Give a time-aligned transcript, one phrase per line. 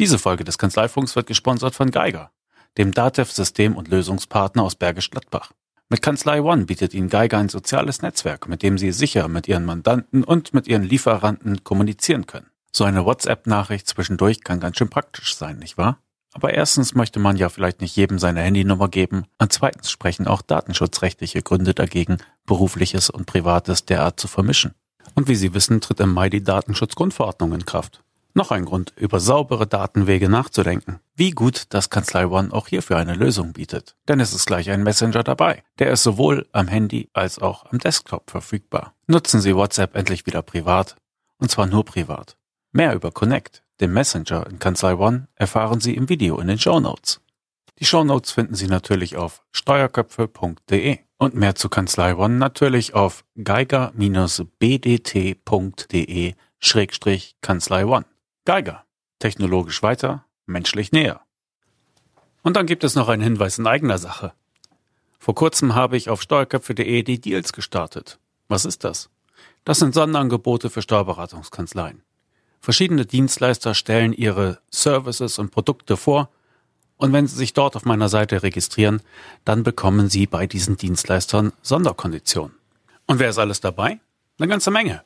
[0.00, 2.32] Diese Folge des Kanzleifunks wird gesponsert von Geiger,
[2.78, 5.52] dem DATEV-System- und Lösungspartner aus Bergisch Gladbach.
[5.88, 9.64] Mit Kanzlei One bietet Ihnen Geiger ein soziales Netzwerk, mit dem Sie sicher mit Ihren
[9.64, 12.50] Mandanten und mit Ihren Lieferanten kommunizieren können.
[12.72, 16.00] So eine WhatsApp-Nachricht zwischendurch kann ganz schön praktisch sein, nicht wahr?
[16.32, 20.42] Aber erstens möchte man ja vielleicht nicht jedem seine Handynummer geben und zweitens sprechen auch
[20.42, 24.74] datenschutzrechtliche Gründe dagegen, berufliches und privates derart zu vermischen.
[25.14, 28.02] Und wie Sie wissen, tritt im Mai die Datenschutzgrundverordnung in Kraft.
[28.36, 30.98] Noch ein Grund, über saubere Datenwege nachzudenken.
[31.14, 33.94] Wie gut, dass Kanzlei One auch hierfür eine Lösung bietet.
[34.08, 35.62] Denn es ist gleich ein Messenger dabei.
[35.78, 38.92] Der ist sowohl am Handy als auch am Desktop verfügbar.
[39.06, 40.96] Nutzen Sie WhatsApp endlich wieder privat.
[41.38, 42.36] Und zwar nur privat.
[42.72, 46.80] Mehr über Connect, dem Messenger in Kanzlei One, erfahren Sie im Video in den Show
[46.80, 47.20] Notes.
[47.78, 53.24] Die Show Notes finden Sie natürlich auf steuerköpfe.de und mehr zu Kanzlei One natürlich auf
[53.36, 58.06] geiger-bdt.de Schrägstrich Kanzlei One.
[58.44, 58.84] Geiger.
[59.18, 61.20] Technologisch weiter, menschlich näher.
[62.42, 64.32] Und dann gibt es noch einen Hinweis in eigener Sache.
[65.18, 68.18] Vor kurzem habe ich auf steuerköpfe.de die Deals gestartet.
[68.48, 69.08] Was ist das?
[69.64, 72.02] Das sind Sonderangebote für Steuerberatungskanzleien.
[72.60, 76.28] Verschiedene Dienstleister stellen ihre Services und Produkte vor
[76.96, 79.02] und wenn Sie sich dort auf meiner Seite registrieren,
[79.44, 82.56] dann bekommen Sie bei diesen Dienstleistern Sonderkonditionen.
[83.06, 84.00] Und wer ist alles dabei?
[84.38, 85.04] Eine ganze Menge.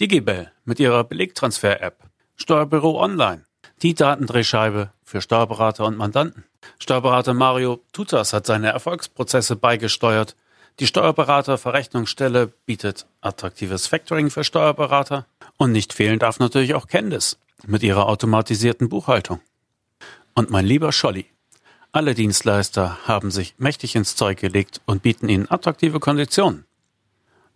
[0.00, 2.02] Digibel mit ihrer Belegtransfer-App,
[2.36, 3.44] Steuerbüro Online,
[3.82, 6.44] die Datendrehscheibe für Steuerberater und Mandanten.
[6.78, 10.36] Steuerberater Mario Tutas hat seine Erfolgsprozesse beigesteuert.
[10.80, 15.26] Die Steuerberater-Verrechnungsstelle bietet attraktives Factoring für Steuerberater.
[15.56, 19.40] Und nicht fehlen darf natürlich auch Candice mit ihrer automatisierten Buchhaltung.
[20.34, 21.26] Und mein lieber Scholli,
[21.92, 26.66] alle Dienstleister haben sich mächtig ins Zeug gelegt und bieten Ihnen attraktive Konditionen.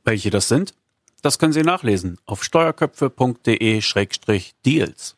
[0.04, 0.74] Welche das sind?
[1.22, 5.16] Das können Sie nachlesen auf steuerköpfe.de-deals.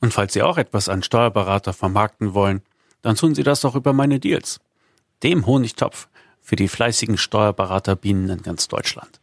[0.00, 2.62] Und falls Sie auch etwas an Steuerberater vermarkten wollen,
[3.02, 4.60] dann tun Sie das doch über meine Deals.
[5.22, 6.08] Dem Honigtopf
[6.40, 9.20] für die fleißigen Steuerberaterbienen in ganz Deutschland.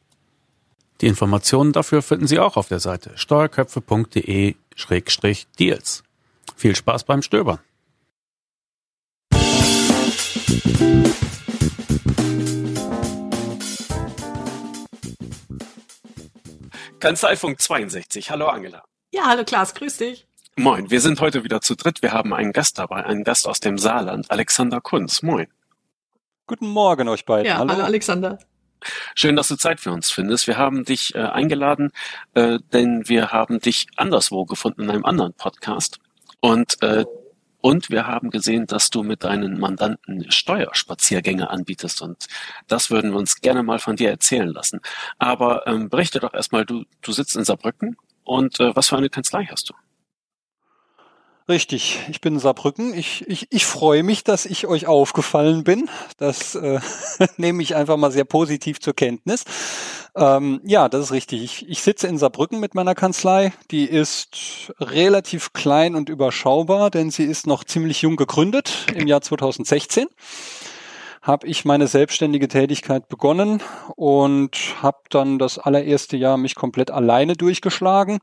[1.01, 6.03] Die Informationen dafür finden Sie auch auf der Seite steuerköpfe.de-deals.
[6.55, 7.59] Viel Spaß beim Stöbern.
[17.01, 18.29] Kanzleifunk 62.
[18.29, 18.83] Hallo Angela.
[19.11, 20.27] Ja, hallo Klaas, grüß dich.
[20.55, 22.03] Moin, wir sind heute wieder zu dritt.
[22.03, 25.23] Wir haben einen Gast dabei, einen Gast aus dem Saarland, Alexander Kunz.
[25.23, 25.47] Moin.
[26.45, 27.47] Guten Morgen euch beiden.
[27.47, 28.37] Ja, hallo, hallo Alexander.
[29.15, 30.45] Schön, dass du Zeit für uns findest.
[30.45, 31.91] Wir haben dich äh, eingeladen,
[32.35, 35.99] äh, denn wir haben dich anderswo gefunden in einem anderen Podcast.
[36.39, 37.05] Und äh,
[37.61, 42.01] und wir haben gesehen, dass du mit deinen Mandanten Steuerspaziergänge anbietest.
[42.01, 42.27] Und
[42.67, 44.81] das würden wir uns gerne mal von dir erzählen lassen.
[45.19, 49.09] Aber ähm, berichte doch erstmal, du, du sitzt in Saarbrücken und äh, was für eine
[49.09, 49.73] Kanzlei hast du?
[51.49, 52.93] Richtig, ich bin in Saarbrücken.
[52.93, 55.89] Ich, ich, ich freue mich, dass ich euch aufgefallen bin.
[56.17, 56.79] Das äh,
[57.37, 59.45] nehme ich einfach mal sehr positiv zur Kenntnis.
[60.15, 61.41] Ähm, ja, das ist richtig.
[61.43, 63.53] Ich, ich sitze in Saarbrücken mit meiner Kanzlei.
[63.71, 69.21] Die ist relativ klein und überschaubar, denn sie ist noch ziemlich jung gegründet im Jahr
[69.21, 70.07] 2016
[71.21, 73.61] habe ich meine selbstständige Tätigkeit begonnen
[73.95, 78.19] und habe dann das allererste Jahr mich komplett alleine durchgeschlagen,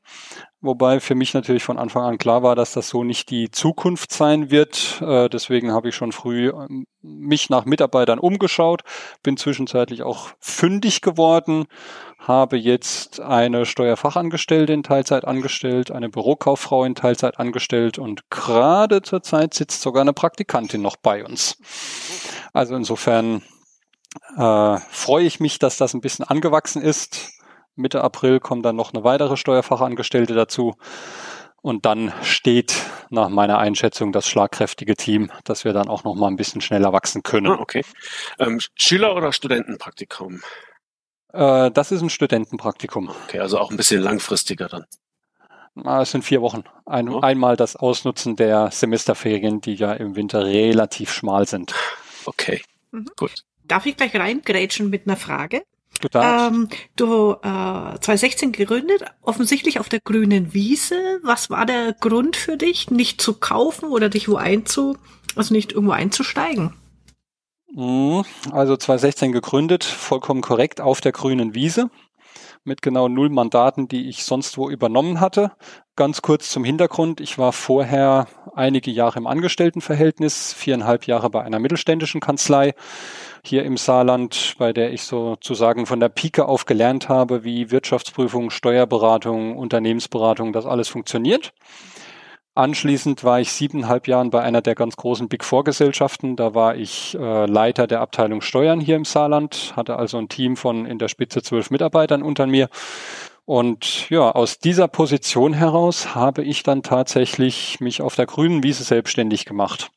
[0.60, 4.12] wobei für mich natürlich von Anfang an klar war, dass das so nicht die Zukunft
[4.12, 5.00] sein wird.
[5.00, 8.82] Äh, deswegen habe ich schon früh ähm, mich nach Mitarbeitern umgeschaut,
[9.22, 11.66] bin zwischenzeitlich auch fündig geworden,
[12.18, 19.54] habe jetzt eine Steuerfachangestellte in Teilzeit angestellt, eine Bürokauffrau in Teilzeit angestellt und gerade zurzeit
[19.54, 21.56] sitzt sogar eine Praktikantin noch bei uns.
[22.52, 23.42] Also insofern
[24.36, 27.37] äh, freue ich mich, dass das ein bisschen angewachsen ist.
[27.78, 30.74] Mitte April kommt dann noch eine weitere Steuerfachangestellte dazu.
[31.60, 32.74] Und dann steht
[33.10, 36.92] nach meiner Einschätzung das schlagkräftige Team, dass wir dann auch noch mal ein bisschen schneller
[36.92, 37.46] wachsen können.
[37.48, 37.84] Ah, okay.
[38.38, 40.40] Ähm, Schüler- oder Studentenpraktikum?
[41.32, 43.10] Äh, das ist ein Studentenpraktikum.
[43.26, 44.84] Okay, also auch ein bisschen langfristiger dann.
[46.00, 46.64] Es sind vier Wochen.
[46.86, 47.20] Ein, oh.
[47.20, 51.74] Einmal das Ausnutzen der Semesterferien, die ja im Winter relativ schmal sind.
[52.24, 53.06] Okay, mhm.
[53.16, 53.44] gut.
[53.64, 55.62] Darf ich gleich reingrätschen mit einer Frage?
[56.00, 56.54] Du darfst.
[56.54, 61.20] Ähm, du äh, 2016 gegründet, offensichtlich auf der grünen Wiese.
[61.22, 64.96] Was war der Grund für dich, nicht zu kaufen oder dich wo einzu,
[65.34, 66.74] also nicht irgendwo einzusteigen?
[67.74, 68.24] Mhm.
[68.50, 71.90] Also 2016 gegründet, vollkommen korrekt, auf der grünen Wiese
[72.68, 75.50] mit genau null Mandaten, die ich sonst wo übernommen hatte.
[75.96, 77.20] Ganz kurz zum Hintergrund.
[77.20, 82.74] Ich war vorher einige Jahre im Angestelltenverhältnis, viereinhalb Jahre bei einer mittelständischen Kanzlei
[83.44, 88.50] hier im Saarland, bei der ich sozusagen von der Pike auf gelernt habe, wie Wirtschaftsprüfung,
[88.50, 91.52] Steuerberatung, Unternehmensberatung, das alles funktioniert.
[92.58, 96.34] Anschließend war ich siebeneinhalb Jahren bei einer der ganz großen Big Four Gesellschaften.
[96.34, 100.56] Da war ich äh, Leiter der Abteilung Steuern hier im Saarland, hatte also ein Team
[100.56, 102.68] von in der Spitze zwölf Mitarbeitern unter mir.
[103.44, 108.82] Und ja, aus dieser Position heraus habe ich dann tatsächlich mich auf der grünen Wiese
[108.82, 109.92] selbstständig gemacht.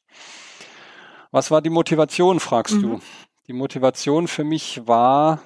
[1.31, 2.81] Was war die Motivation, fragst mhm.
[2.83, 2.99] du?
[3.47, 5.41] Die Motivation für mich war,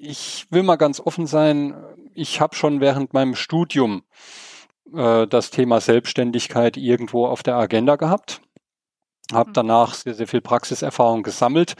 [0.00, 1.74] ich will mal ganz offen sein,
[2.14, 4.04] ich habe schon während meinem Studium
[4.94, 8.40] äh, das Thema Selbstständigkeit irgendwo auf der Agenda gehabt.
[9.32, 9.54] Habe mhm.
[9.54, 11.74] danach sehr, sehr viel Praxiserfahrung gesammelt,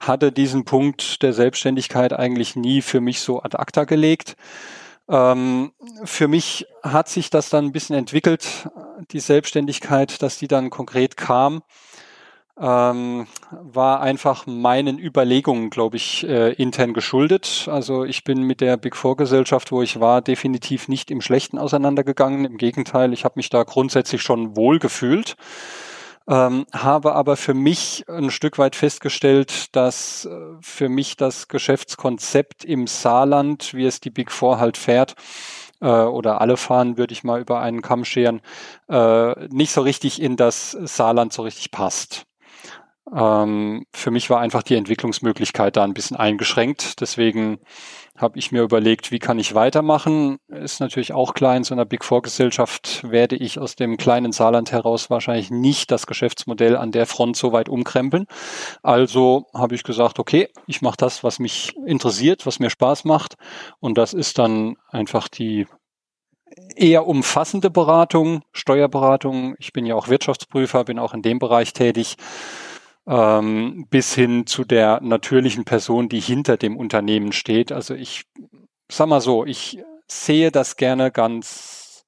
[0.00, 4.36] hatte diesen Punkt der Selbstständigkeit eigentlich nie für mich so ad acta gelegt.
[5.08, 5.72] Ähm,
[6.04, 8.68] für mich hat sich das dann ein bisschen entwickelt,
[9.10, 11.62] die Selbstständigkeit, dass die dann konkret kam
[12.60, 17.68] ähm, war einfach meinen Überlegungen, glaube ich, äh, intern geschuldet.
[17.70, 21.58] Also ich bin mit der Big Four Gesellschaft, wo ich war, definitiv nicht im Schlechten
[21.58, 22.44] auseinandergegangen.
[22.44, 25.36] Im Gegenteil, ich habe mich da grundsätzlich schon wohl gefühlt.
[26.28, 30.30] Ähm, habe aber für mich ein Stück weit festgestellt, dass äh,
[30.60, 35.14] für mich das Geschäftskonzept im Saarland, wie es die Big Four halt fährt,
[35.80, 38.42] äh, oder alle fahren, würde ich mal über einen Kamm scheren,
[38.88, 42.26] äh, nicht so richtig in das Saarland so richtig passt.
[43.14, 47.00] Ähm, für mich war einfach die Entwicklungsmöglichkeit da ein bisschen eingeschränkt.
[47.00, 47.58] Deswegen
[48.16, 50.38] habe ich mir überlegt, wie kann ich weitermachen.
[50.48, 54.32] Ist natürlich auch klar, in so einer Big Four Gesellschaft werde ich aus dem kleinen
[54.32, 58.26] Saarland heraus wahrscheinlich nicht das Geschäftsmodell an der Front so weit umkrempeln.
[58.82, 63.36] Also habe ich gesagt, okay, ich mache das, was mich interessiert, was mir Spaß macht.
[63.80, 65.66] Und das ist dann einfach die
[66.76, 69.54] eher umfassende Beratung, Steuerberatung.
[69.58, 72.16] Ich bin ja auch Wirtschaftsprüfer, bin auch in dem Bereich tätig
[73.10, 77.72] ähm, bis hin zu der natürlichen Person, die hinter dem Unternehmen steht.
[77.72, 78.22] Also ich
[78.88, 82.04] sag mal so, ich sehe das gerne ganz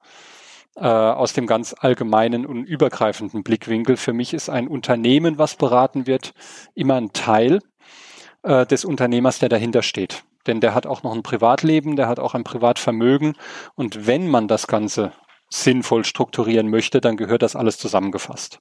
[0.77, 3.97] äh, aus dem ganz allgemeinen und übergreifenden Blickwinkel.
[3.97, 6.35] Für mich ist ein Unternehmen, was beraten wird,
[6.75, 7.59] immer ein Teil
[8.45, 10.23] äh, des Unternehmers, der dahinter steht.
[10.47, 13.37] Denn der hat auch noch ein Privatleben, der hat auch ein Privatvermögen.
[13.75, 15.13] Und wenn man das Ganze
[15.51, 18.61] sinnvoll strukturieren möchte, dann gehört das alles zusammengefasst.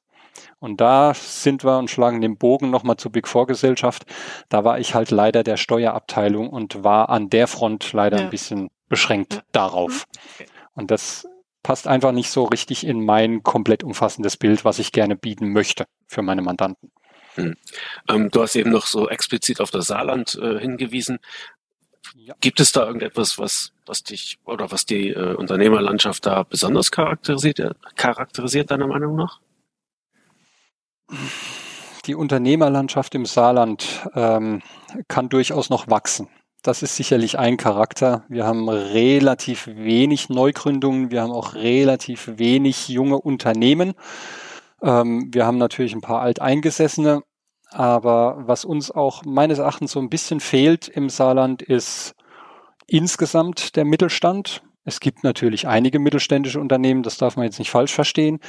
[0.59, 4.05] Und da sind wir und schlagen den Bogen nochmal zur Big Four Gesellschaft.
[4.49, 8.23] Da war ich halt leider der Steuerabteilung und war an der Front leider ja.
[8.23, 9.41] ein bisschen beschränkt ja.
[9.51, 10.05] darauf.
[10.35, 10.47] Okay.
[10.73, 11.27] Und das
[11.63, 15.85] passt einfach nicht so richtig in mein komplett umfassendes Bild, was ich gerne bieten möchte
[16.07, 16.91] für meine Mandanten.
[17.35, 17.55] Hm.
[18.09, 21.19] Ähm, du hast eben noch so explizit auf das Saarland äh, hingewiesen.
[22.15, 22.35] Ja.
[22.41, 27.75] Gibt es da irgendetwas, was, was dich oder was die äh, Unternehmerlandschaft da besonders charakterisiert,
[27.95, 29.39] charakterisiert, deiner Meinung nach?
[32.05, 34.61] Die Unternehmerlandschaft im Saarland ähm,
[35.07, 36.27] kann durchaus noch wachsen.
[36.63, 38.23] Das ist sicherlich ein Charakter.
[38.29, 43.93] Wir haben relativ wenig Neugründungen, wir haben auch relativ wenig junge Unternehmen.
[44.81, 47.23] Ähm, wir haben natürlich ein paar Alteingesessene,
[47.71, 52.15] aber was uns auch meines Erachtens so ein bisschen fehlt im Saarland ist
[52.85, 54.61] insgesamt der Mittelstand.
[54.83, 58.39] Es gibt natürlich einige mittelständische Unternehmen, das darf man jetzt nicht falsch verstehen,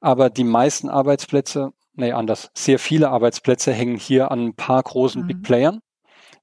[0.00, 2.50] aber die meisten Arbeitsplätze nee, anders.
[2.54, 5.26] Sehr viele Arbeitsplätze hängen hier an ein paar großen mhm.
[5.26, 5.80] Big Playern,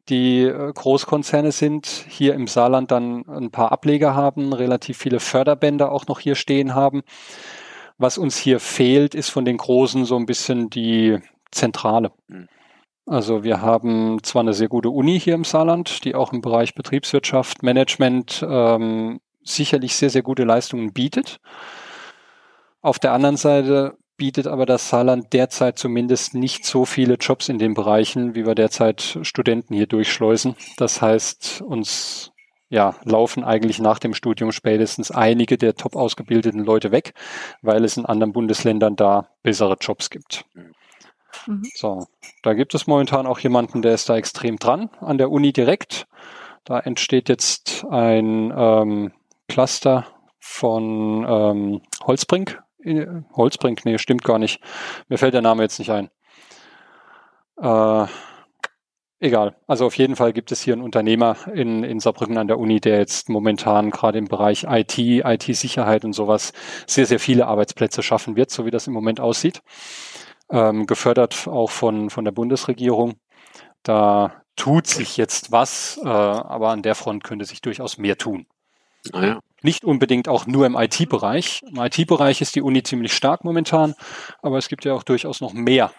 [0.07, 5.91] die äh, Großkonzerne sind, hier im Saarland dann ein paar Ableger haben, relativ viele Förderbänder
[5.91, 7.01] auch noch hier stehen haben.
[7.97, 11.17] Was uns hier fehlt, ist von den Großen so ein bisschen die
[11.51, 12.11] Zentrale.
[12.27, 12.47] Mhm.
[13.07, 16.75] Also wir haben zwar eine sehr gute Uni hier im Saarland, die auch im Bereich
[16.75, 21.39] Betriebswirtschaft, Management ähm, sicherlich sehr, sehr gute Leistungen bietet.
[22.87, 27.59] Auf der anderen Seite bietet aber das Saarland derzeit zumindest nicht so viele Jobs in
[27.59, 30.55] den Bereichen, wie wir derzeit Studenten hier durchschleusen.
[30.77, 32.31] Das heißt, uns
[32.69, 37.13] ja, laufen eigentlich nach dem Studium spätestens einige der top ausgebildeten Leute weg,
[37.61, 40.45] weil es in anderen Bundesländern da bessere Jobs gibt.
[41.45, 41.63] Mhm.
[41.75, 42.07] So,
[42.41, 46.07] da gibt es momentan auch jemanden, der ist da extrem dran an der Uni direkt.
[46.63, 49.11] Da entsteht jetzt ein ähm,
[49.49, 50.07] Cluster
[50.39, 52.63] von ähm, Holzbrink
[53.33, 54.61] Holzbrink, nee, stimmt gar nicht.
[55.09, 56.09] Mir fällt der Name jetzt nicht ein.
[57.59, 58.05] Äh,
[59.19, 59.55] egal.
[59.67, 62.79] Also auf jeden Fall gibt es hier einen Unternehmer in, in Saarbrücken an der Uni,
[62.79, 66.53] der jetzt momentan gerade im Bereich IT, IT-Sicherheit und sowas
[66.85, 69.61] sehr, sehr viele Arbeitsplätze schaffen wird, so wie das im Moment aussieht.
[70.49, 73.15] Ähm, gefördert auch von, von der Bundesregierung.
[73.83, 78.47] Da tut sich jetzt was, äh, aber an der Front könnte sich durchaus mehr tun.
[79.11, 79.39] Naja.
[79.67, 81.61] Nicht unbedingt auch nur im IT-Bereich.
[81.69, 83.95] Im IT-Bereich ist die Uni ziemlich stark momentan,
[84.41, 85.91] aber es gibt ja auch durchaus noch mehr.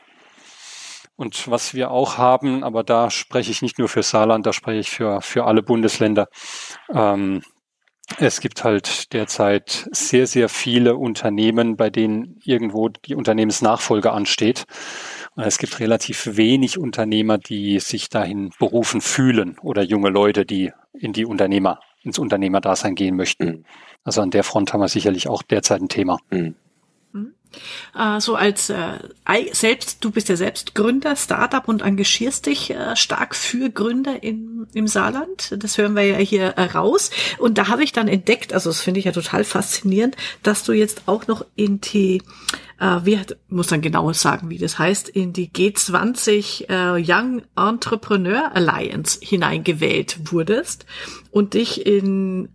[1.16, 4.80] Und was wir auch haben, aber da spreche ich nicht nur für Saarland, da spreche
[4.80, 6.28] ich für, für alle Bundesländer,
[6.94, 7.42] ähm,
[8.16, 14.64] Es gibt halt derzeit sehr, sehr viele Unternehmen, bei denen irgendwo die Unternehmensnachfolge ansteht.
[15.36, 21.12] Es gibt relativ wenig Unternehmer, die sich dahin berufen fühlen oder junge Leute, die in
[21.12, 23.44] die Unternehmer, ins Unternehmerdasein gehen möchten.
[23.44, 23.64] Mhm.
[24.04, 26.18] Also an der Front haben wir sicherlich auch derzeit ein Thema.
[26.30, 26.54] Mhm.
[27.98, 28.98] Äh, so als äh,
[29.52, 34.66] selbst, du bist ja selbst Gründer, Startup und engagierst dich äh, stark für Gründer in,
[34.74, 35.54] im Saarland.
[35.58, 37.10] Das hören wir ja hier äh, raus.
[37.38, 40.72] Und da habe ich dann entdeckt, also das finde ich ja total faszinierend, dass du
[40.72, 42.22] jetzt auch noch in die,
[42.78, 48.54] äh, hat, muss dann genau sagen, wie das heißt, in die G20 äh, Young Entrepreneur
[48.54, 50.86] Alliance hineingewählt wurdest
[51.30, 52.48] und dich in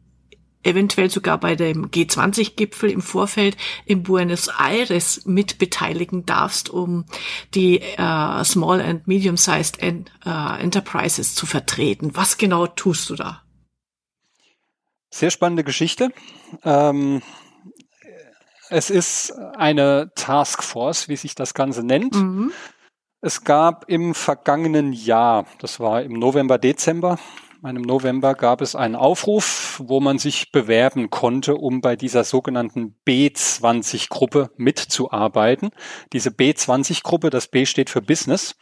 [0.63, 7.05] eventuell sogar bei dem G20-Gipfel im Vorfeld in Buenos Aires mitbeteiligen darfst, um
[7.53, 12.11] die äh, Small and Medium-Sized en äh, Enterprises zu vertreten.
[12.15, 13.43] Was genau tust du da?
[15.09, 16.11] Sehr spannende Geschichte.
[16.63, 17.21] Ähm,
[18.73, 22.15] es ist eine Taskforce, wie sich das Ganze nennt.
[22.15, 22.51] Mhm.
[23.21, 27.17] Es gab im vergangenen Jahr, das war im November, Dezember,
[27.63, 32.97] im November gab es einen Aufruf, wo man sich bewerben konnte, um bei dieser sogenannten
[33.07, 35.69] B20-Gruppe mitzuarbeiten.
[36.11, 38.57] Diese B20-Gruppe, das B steht für Business.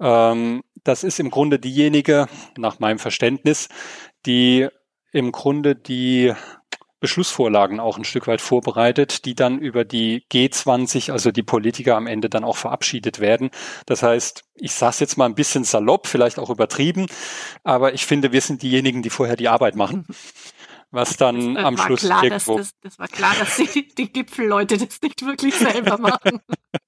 [0.00, 2.26] Ähm, das ist im Grunde diejenige,
[2.58, 3.68] nach meinem Verständnis,
[4.26, 4.66] die
[5.12, 6.32] im Grunde die
[7.04, 12.06] Beschlussvorlagen auch ein Stück weit vorbereitet, die dann über die G20, also die Politiker am
[12.06, 13.50] Ende dann auch verabschiedet werden.
[13.84, 17.04] Das heißt, ich sage jetzt mal ein bisschen salopp, vielleicht auch übertrieben,
[17.62, 20.06] aber ich finde, wir sind diejenigen, die vorher die Arbeit machen.
[20.90, 22.56] was dann am Schluss klar, irgendwo...
[22.56, 26.40] Das, das, war klar, dass die, die Gipfelleute das nicht wirklich selber machen.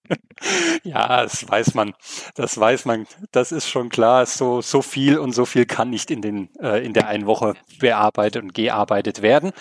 [0.85, 1.95] ja, das weiß man.
[2.35, 3.07] Das weiß man.
[3.33, 4.27] Das ist schon klar.
[4.27, 7.55] So, so viel und so viel kann nicht in den, äh, in der einen Woche
[7.79, 9.53] bearbeitet und gearbeitet werden.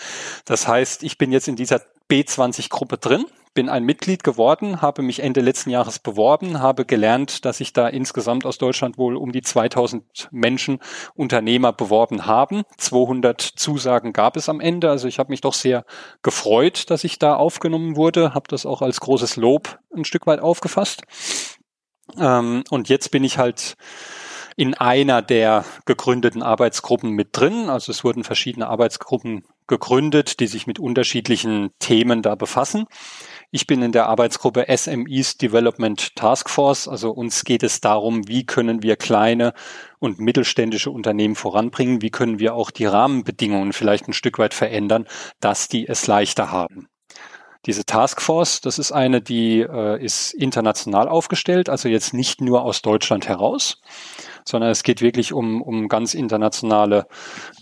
[0.45, 3.25] Das heißt, ich bin jetzt in dieser B20-Gruppe drin
[3.55, 7.87] bin ein Mitglied geworden, habe mich Ende letzten Jahres beworben, habe gelernt, dass sich da
[7.87, 10.79] insgesamt aus Deutschland wohl um die 2000 Menschen,
[11.15, 12.63] Unternehmer beworben haben.
[12.77, 14.91] 200 Zusagen gab es am Ende.
[14.91, 15.85] Also ich habe mich doch sehr
[16.21, 20.41] gefreut, dass ich da aufgenommen wurde, habe das auch als großes Lob ein Stück weit
[20.41, 21.03] aufgefasst.
[22.19, 23.75] Ähm, und jetzt bin ich halt
[24.57, 27.69] in einer der gegründeten Arbeitsgruppen mit drin.
[27.69, 32.85] Also es wurden verschiedene Arbeitsgruppen gegründet, die sich mit unterschiedlichen Themen da befassen.
[33.51, 36.87] Ich bin in der Arbeitsgruppe SMEs Development Task Force.
[36.87, 39.53] Also uns geht es darum, wie können wir kleine
[39.99, 42.01] und mittelständische Unternehmen voranbringen?
[42.01, 45.07] Wie können wir auch die Rahmenbedingungen vielleicht ein Stück weit verändern,
[45.39, 46.89] dass die es leichter haben?
[47.65, 52.83] Diese Taskforce, das ist eine, die äh, ist international aufgestellt, also jetzt nicht nur aus
[52.83, 53.81] Deutschland heraus,
[54.43, 57.07] sondern es geht wirklich um, um ganz internationale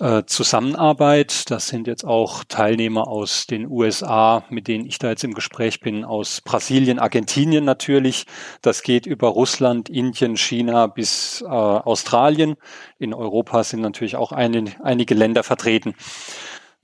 [0.01, 1.49] äh, Zusammenarbeit.
[1.49, 5.79] Das sind jetzt auch Teilnehmer aus den USA, mit denen ich da jetzt im Gespräch
[5.79, 8.25] bin, aus Brasilien, Argentinien natürlich.
[8.61, 12.55] Das geht über Russland, Indien, China bis äh, Australien.
[12.99, 15.95] In Europa sind natürlich auch eine, einige Länder vertreten.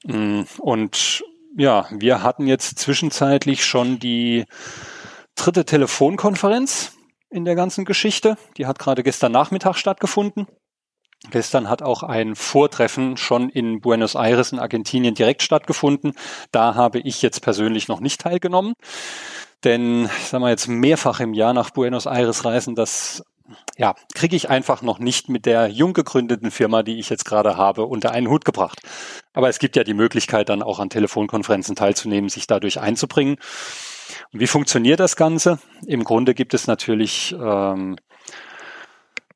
[0.06, 1.24] Mm, und
[1.58, 4.46] ja, wir hatten jetzt zwischenzeitlich schon die
[5.36, 6.94] dritte Telefonkonferenz
[7.30, 8.38] in der ganzen Geschichte.
[8.58, 10.48] Die hat gerade gestern Nachmittag stattgefunden.
[11.32, 16.14] Gestern hat auch ein Vortreffen schon in Buenos Aires in Argentinien direkt stattgefunden.
[16.52, 18.74] Da habe ich jetzt persönlich noch nicht teilgenommen.
[19.66, 23.24] Denn, ich sag mal jetzt mehrfach im Jahr nach Buenos Aires reisen, das
[23.78, 27.58] ja, kriege ich einfach noch nicht mit der jung gegründeten Firma, die ich jetzt gerade
[27.58, 28.82] habe, unter einen Hut gebracht.
[29.34, 33.38] Aber es gibt ja die Möglichkeit, dann auch an Telefonkonferenzen teilzunehmen, sich dadurch einzubringen.
[34.32, 35.60] Und wie funktioniert das Ganze?
[35.86, 37.98] Im Grunde gibt es natürlich ähm,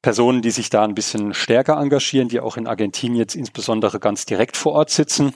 [0.03, 4.25] Personen, die sich da ein bisschen stärker engagieren, die auch in Argentinien jetzt insbesondere ganz
[4.25, 5.33] direkt vor Ort sitzen.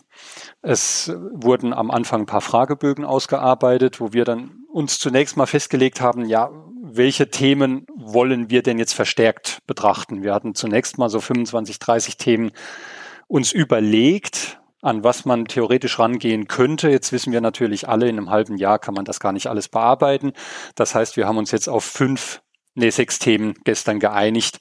[0.61, 6.01] Es wurden am Anfang ein paar Fragebögen ausgearbeitet, wo wir dann uns zunächst mal festgelegt
[6.01, 6.51] haben, ja,
[6.97, 10.23] welche Themen wollen wir denn jetzt verstärkt betrachten?
[10.23, 12.51] Wir hatten zunächst mal so 25, 30 Themen
[13.27, 16.89] uns überlegt, an was man theoretisch rangehen könnte.
[16.89, 19.69] Jetzt wissen wir natürlich alle, in einem halben Jahr kann man das gar nicht alles
[19.69, 20.33] bearbeiten.
[20.75, 22.41] Das heißt, wir haben uns jetzt auf fünf,
[22.75, 24.59] nee, sechs Themen gestern geeinigt,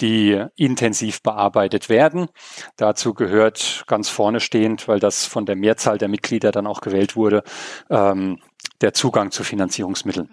[0.00, 2.28] die intensiv bearbeitet werden.
[2.76, 7.16] Dazu gehört ganz vorne stehend, weil das von der Mehrzahl der Mitglieder dann auch gewählt
[7.16, 7.42] wurde,
[7.90, 8.40] ähm,
[8.80, 10.28] der Zugang zu Finanzierungsmitteln.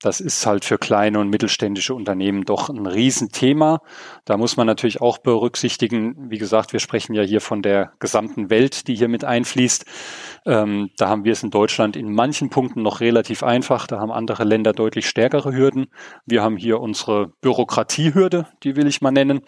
[0.00, 3.80] Das ist halt für kleine und mittelständische Unternehmen doch ein Riesenthema.
[4.24, 8.50] Da muss man natürlich auch berücksichtigen, wie gesagt, wir sprechen ja hier von der gesamten
[8.50, 9.86] Welt, die hier mit einfließt.
[10.46, 13.86] Ähm, da haben wir es in Deutschland in manchen Punkten noch relativ einfach.
[13.86, 15.86] Da haben andere Länder deutlich stärkere Hürden.
[16.26, 19.40] Wir haben hier unsere Bürokratiehürde, die will ich mal nennen.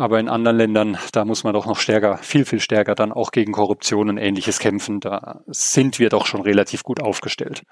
[0.00, 3.32] Aber in anderen Ländern, da muss man doch noch stärker, viel, viel stärker dann auch
[3.32, 4.98] gegen Korruption und ähnliches kämpfen.
[4.98, 7.64] Da sind wir doch schon relativ gut aufgestellt.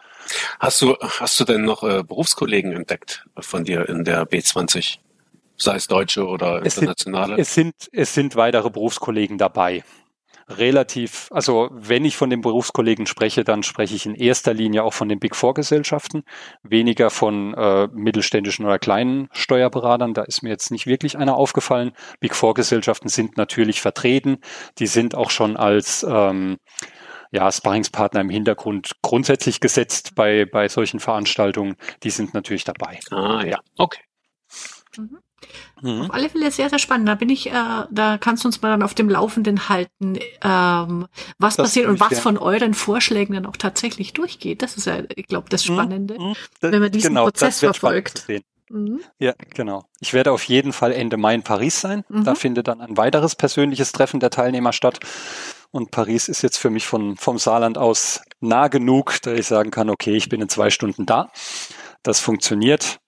[0.61, 4.99] Hast du, hast du denn noch äh, Berufskollegen entdeckt von dir in der B20?
[5.57, 7.39] Sei es deutsche oder internationale?
[7.39, 9.83] Es sind, es sind, es sind weitere Berufskollegen dabei
[10.49, 14.95] relativ, also wenn ich von den Berufskollegen spreche, dann spreche ich in erster Linie auch
[14.95, 16.25] von den Big Four Gesellschaften,
[16.63, 20.15] weniger von äh, mittelständischen oder kleinen Steuerberatern.
[20.15, 21.93] Da ist mir jetzt nicht wirklich einer aufgefallen.
[22.21, 24.39] Big Four Gesellschaften sind natürlich vertreten.
[24.79, 26.57] Die sind auch schon als ähm,
[27.31, 31.77] ja, Sparringspartner im Hintergrund grundsätzlich gesetzt bei, bei solchen Veranstaltungen.
[32.03, 32.99] Die sind natürlich dabei.
[33.11, 34.01] Ah ja, okay.
[34.97, 35.19] Mhm.
[35.83, 36.03] Mhm.
[36.03, 37.09] Auf alle Fälle sehr, sehr spannend.
[37.09, 37.53] Da bin ich, äh,
[37.91, 41.07] da kannst du uns mal dann auf dem Laufenden halten, ähm,
[41.39, 42.23] was das passiert und was gern.
[42.23, 44.63] von euren Vorschlägen dann auch tatsächlich durchgeht.
[44.63, 45.75] Das ist ja, ich glaube, das mhm.
[45.75, 46.35] Spannende, mhm.
[46.61, 48.27] das, wenn man diesen genau, Prozess verfolgt.
[48.71, 49.01] Mhm.
[49.19, 49.85] Ja, genau.
[50.01, 52.05] Ich werde auf jeden Fall Ende Mai in Paris sein.
[52.09, 52.25] Mhm.
[52.25, 55.01] Da findet dann ein weiteres persönliches Treffen der Teilnehmer statt.
[55.71, 59.71] Und Paris ist jetzt für mich von, vom Saarland aus nah genug, dass ich sagen
[59.71, 61.31] kann, okay, ich bin in zwei Stunden da.
[62.03, 63.01] Das funktioniert.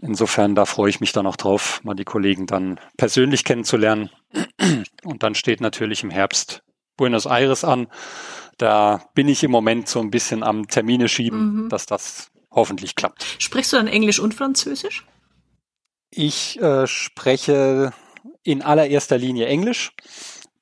[0.00, 4.10] Insofern, da freue ich mich dann auch drauf, mal die Kollegen dann persönlich kennenzulernen.
[5.04, 6.62] Und dann steht natürlich im Herbst
[6.96, 7.88] Buenos Aires an.
[8.58, 11.68] Da bin ich im Moment so ein bisschen am Termine schieben, mhm.
[11.68, 13.24] dass das hoffentlich klappt.
[13.38, 15.06] Sprichst du dann Englisch und Französisch?
[16.10, 17.92] Ich äh, spreche
[18.42, 19.92] in allererster Linie Englisch.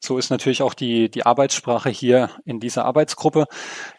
[0.03, 3.47] So ist natürlich auch die, die Arbeitssprache hier in dieser Arbeitsgruppe.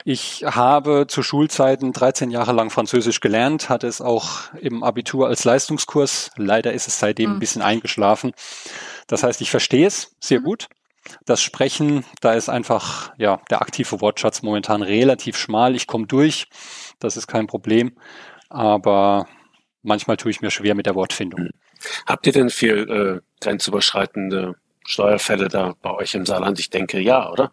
[0.03, 5.43] Ich habe zu Schulzeiten 13 Jahre lang Französisch gelernt, hatte es auch im Abitur als
[5.43, 6.31] Leistungskurs.
[6.37, 7.35] Leider ist es seitdem mhm.
[7.35, 8.31] ein bisschen eingeschlafen.
[9.05, 10.45] Das heißt, ich verstehe es sehr mhm.
[10.45, 10.67] gut.
[11.25, 15.75] Das Sprechen, da ist einfach ja der aktive Wortschatz momentan relativ schmal.
[15.75, 16.47] Ich komme durch,
[16.99, 17.95] das ist kein Problem,
[18.49, 19.27] aber
[19.83, 21.49] manchmal tue ich mir schwer mit der Wortfindung.
[22.07, 24.55] Habt ihr denn viel äh, grenzüberschreitende
[24.91, 26.59] Steuerfälle da bei euch im Saarland?
[26.59, 27.51] Ich denke ja, oder?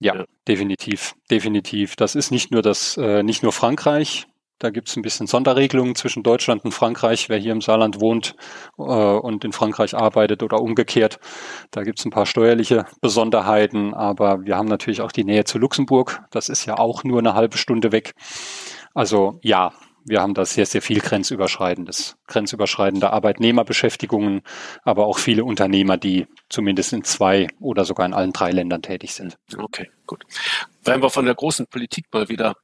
[0.00, 0.24] Ja, ja.
[0.48, 1.94] definitiv, definitiv.
[1.96, 4.26] Das ist nicht nur das, äh, nicht nur Frankreich.
[4.58, 8.36] Da gibt es ein bisschen Sonderregelungen zwischen Deutschland und Frankreich, wer hier im Saarland wohnt
[8.78, 11.18] äh, und in Frankreich arbeitet oder umgekehrt.
[11.72, 15.58] Da gibt es ein paar steuerliche Besonderheiten, aber wir haben natürlich auch die Nähe zu
[15.58, 16.20] Luxemburg.
[16.30, 18.14] Das ist ja auch nur eine halbe Stunde weg.
[18.94, 19.72] Also ja,
[20.04, 24.42] wir haben da sehr, sehr viel grenzüberschreitendes, grenzüberschreitende Arbeitnehmerbeschäftigungen,
[24.82, 29.14] aber auch viele Unternehmer, die zumindest in zwei oder sogar in allen drei Ländern tätig
[29.14, 29.38] sind.
[29.56, 30.24] Okay, gut.
[30.84, 32.56] Wenn wir von der großen Politik mal wieder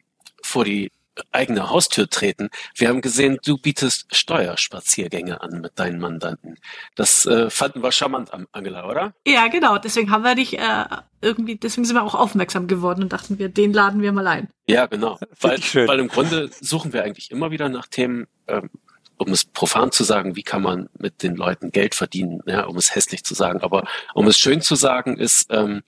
[0.42, 0.90] vor die
[1.32, 2.50] eigene Haustür treten.
[2.74, 6.56] Wir haben gesehen, du bietest Steuerspaziergänge an mit deinen Mandanten.
[6.94, 9.14] Das äh, fanden wir charmant, Angela, oder?
[9.26, 9.78] Ja, genau.
[9.78, 10.84] Deswegen haben wir dich äh,
[11.20, 14.48] irgendwie, deswegen sind wir auch aufmerksam geworden und dachten wir, den laden wir mal ein.
[14.66, 15.18] Ja, genau.
[15.40, 18.70] Weil, weil im Grunde suchen wir eigentlich immer wieder nach Themen, ähm,
[19.16, 22.76] um es profan zu sagen, wie kann man mit den Leuten Geld verdienen, ja, um
[22.76, 23.62] es hässlich zu sagen.
[23.62, 25.82] Aber um es schön zu sagen, ist, ähm,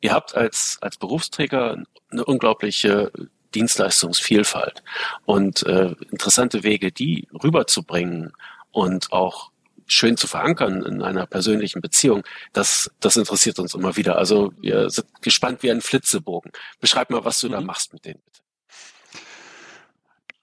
[0.00, 3.10] ihr habt als, als Berufsträger eine unglaubliche
[3.56, 4.82] Dienstleistungsvielfalt
[5.24, 8.32] und äh, interessante Wege, die rüberzubringen
[8.70, 9.50] und auch
[9.86, 14.18] schön zu verankern in einer persönlichen Beziehung, das, das interessiert uns immer wieder.
[14.18, 16.52] Also wir sind gespannt wie ein Flitzebogen.
[16.80, 17.52] Beschreib mal, was du mhm.
[17.52, 18.40] da machst mit denen, bitte.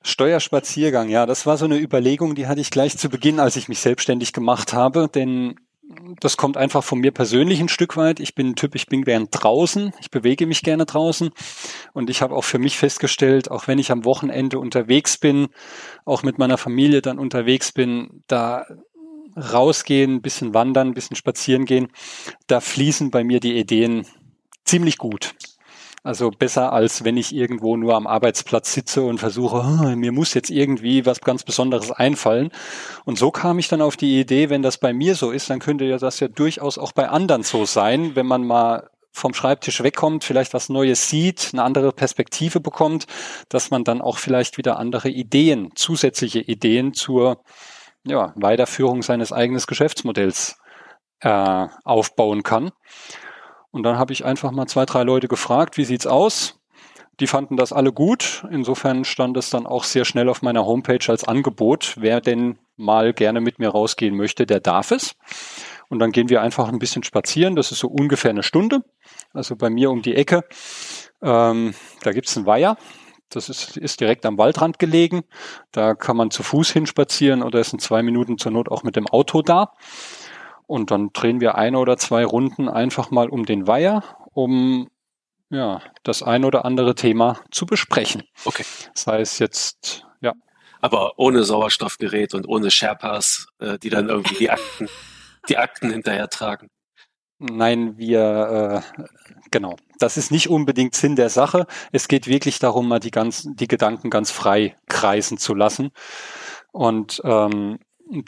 [0.05, 3.69] Steuerspaziergang, ja, das war so eine Überlegung, die hatte ich gleich zu Beginn, als ich
[3.69, 5.55] mich selbstständig gemacht habe, denn
[6.19, 8.19] das kommt einfach von mir persönlich ein Stück weit.
[8.19, 11.31] Ich bin ein Typ, ich bin gern draußen, ich bewege mich gerne draußen
[11.93, 15.47] und ich habe auch für mich festgestellt, auch wenn ich am Wochenende unterwegs bin,
[16.05, 18.65] auch mit meiner Familie dann unterwegs bin, da
[19.35, 21.87] rausgehen, ein bisschen wandern, ein bisschen spazieren gehen,
[22.47, 24.05] da fließen bei mir die Ideen
[24.65, 25.35] ziemlich gut.
[26.05, 30.33] Also besser als wenn ich irgendwo nur am Arbeitsplatz sitze und versuche, oh, mir muss
[30.33, 32.51] jetzt irgendwie was ganz Besonderes einfallen.
[33.05, 35.59] Und so kam ich dann auf die Idee, wenn das bei mir so ist, dann
[35.59, 39.81] könnte ja das ja durchaus auch bei anderen so sein, wenn man mal vom Schreibtisch
[39.81, 43.05] wegkommt, vielleicht was Neues sieht, eine andere Perspektive bekommt,
[43.47, 47.43] dass man dann auch vielleicht wieder andere Ideen, zusätzliche Ideen zur
[48.05, 50.57] ja, Weiterführung seines eigenen Geschäftsmodells
[51.21, 52.71] äh, aufbauen kann.
[53.73, 56.59] Und dann habe ich einfach mal zwei, drei Leute gefragt, wie sieht's aus?
[57.19, 58.45] Die fanden das alle gut.
[58.51, 61.95] Insofern stand es dann auch sehr schnell auf meiner Homepage als Angebot.
[61.97, 65.15] Wer denn mal gerne mit mir rausgehen möchte, der darf es.
[65.89, 67.55] Und dann gehen wir einfach ein bisschen spazieren.
[67.55, 68.83] Das ist so ungefähr eine Stunde.
[69.33, 70.43] Also bei mir um die Ecke.
[71.23, 72.77] Ähm, da gibt's einen Weiher.
[73.29, 75.23] Das ist, ist direkt am Waldrand gelegen.
[75.71, 78.95] Da kann man zu Fuß hinspazieren oder ist in zwei Minuten zur Not auch mit
[78.95, 79.73] dem Auto da.
[80.67, 84.89] Und dann drehen wir eine oder zwei Runden einfach mal um den Weiher, um
[85.49, 88.23] ja, das ein oder andere Thema zu besprechen.
[88.45, 88.65] Okay.
[88.93, 90.33] Sei es jetzt, ja.
[90.81, 94.89] Aber ohne Sauerstoffgerät und ohne Sherpas, äh, die dann irgendwie die Akten
[95.49, 96.69] die Akten hinterher tragen.
[97.39, 99.03] Nein, wir, äh,
[99.51, 99.75] genau.
[99.99, 101.65] Das ist nicht unbedingt Sinn der Sache.
[101.91, 105.91] Es geht wirklich darum, mal die ganzen, die Gedanken ganz frei kreisen zu lassen
[106.71, 107.79] und ähm,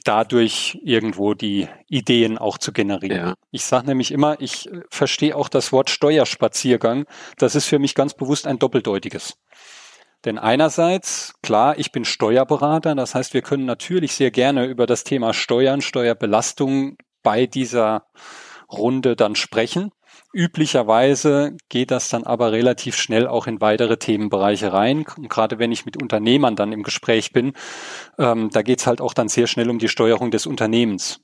[0.03, 3.17] dadurch irgendwo die Ideen auch zu generieren.
[3.17, 3.33] Ja.
[3.51, 7.05] Ich sage nämlich immer, ich äh, verstehe auch das Wort Steuerspaziergang.
[7.37, 9.37] Das ist für mich ganz bewusst ein doppeldeutiges.
[10.25, 15.03] Denn einerseits, klar, ich bin Steuerberater, das heißt, wir können natürlich sehr gerne über das
[15.03, 18.07] Thema Steuern, Steuerbelastung bei dieser
[18.71, 19.91] Runde dann sprechen.
[20.35, 25.05] Üblicherweise geht das dann aber relativ schnell auch in weitere Themenbereiche rein.
[25.15, 27.53] Und gerade wenn ich mit Unternehmern dann im Gespräch bin,
[28.19, 31.21] ähm, da geht's halt auch dann sehr schnell um die Steuerung des Unternehmens.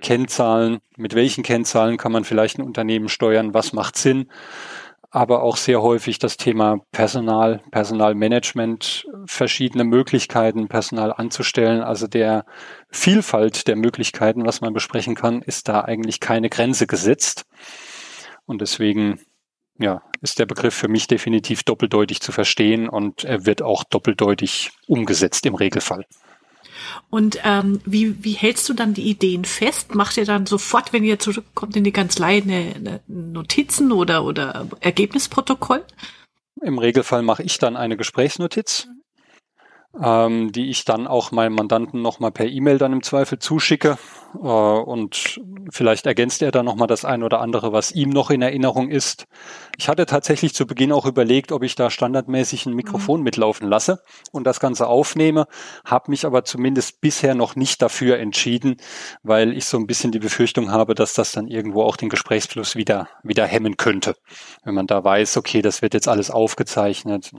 [0.00, 4.26] Kennzahlen, mit welchen Kennzahlen kann man vielleicht ein Unternehmen steuern, was macht Sinn,
[5.08, 11.80] aber auch sehr häufig das Thema Personal, Personalmanagement, verschiedene Möglichkeiten, Personal anzustellen.
[11.80, 12.44] Also der
[12.90, 17.46] Vielfalt der Möglichkeiten, was man besprechen kann, ist da eigentlich keine Grenze gesetzt.
[18.48, 19.20] Und deswegen
[19.78, 24.72] ja, ist der Begriff für mich definitiv doppeldeutig zu verstehen und er wird auch doppeldeutig
[24.86, 26.04] umgesetzt im Regelfall.
[27.10, 29.94] Und ähm, wie, wie hältst du dann die Ideen fest?
[29.94, 34.66] Macht ihr dann sofort, wenn ihr zurückkommt in die Kanzlei, eine, eine Notizen oder, oder
[34.80, 35.84] Ergebnisprotokoll?
[36.62, 38.88] Im Regelfall mache ich dann eine Gesprächsnotiz
[40.00, 43.98] ähm, die ich dann auch meinem Mandanten nochmal per E-Mail dann im Zweifel zuschicke.
[44.34, 48.42] Äh, und vielleicht ergänzt er dann nochmal das ein oder andere, was ihm noch in
[48.42, 49.26] Erinnerung ist.
[49.76, 53.24] Ich hatte tatsächlich zu Beginn auch überlegt, ob ich da standardmäßig ein Mikrofon mhm.
[53.24, 55.46] mitlaufen lasse und das Ganze aufnehme,
[55.84, 58.76] habe mich aber zumindest bisher noch nicht dafür entschieden,
[59.22, 62.76] weil ich so ein bisschen die Befürchtung habe, dass das dann irgendwo auch den Gesprächsfluss
[62.76, 64.14] wieder, wieder hemmen könnte.
[64.64, 67.30] Wenn man da weiß, okay, das wird jetzt alles aufgezeichnet.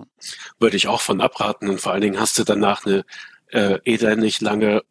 [0.59, 3.03] Würde ich auch von abraten und vor allen Dingen hast du danach eine
[3.51, 4.83] äh, elendig lange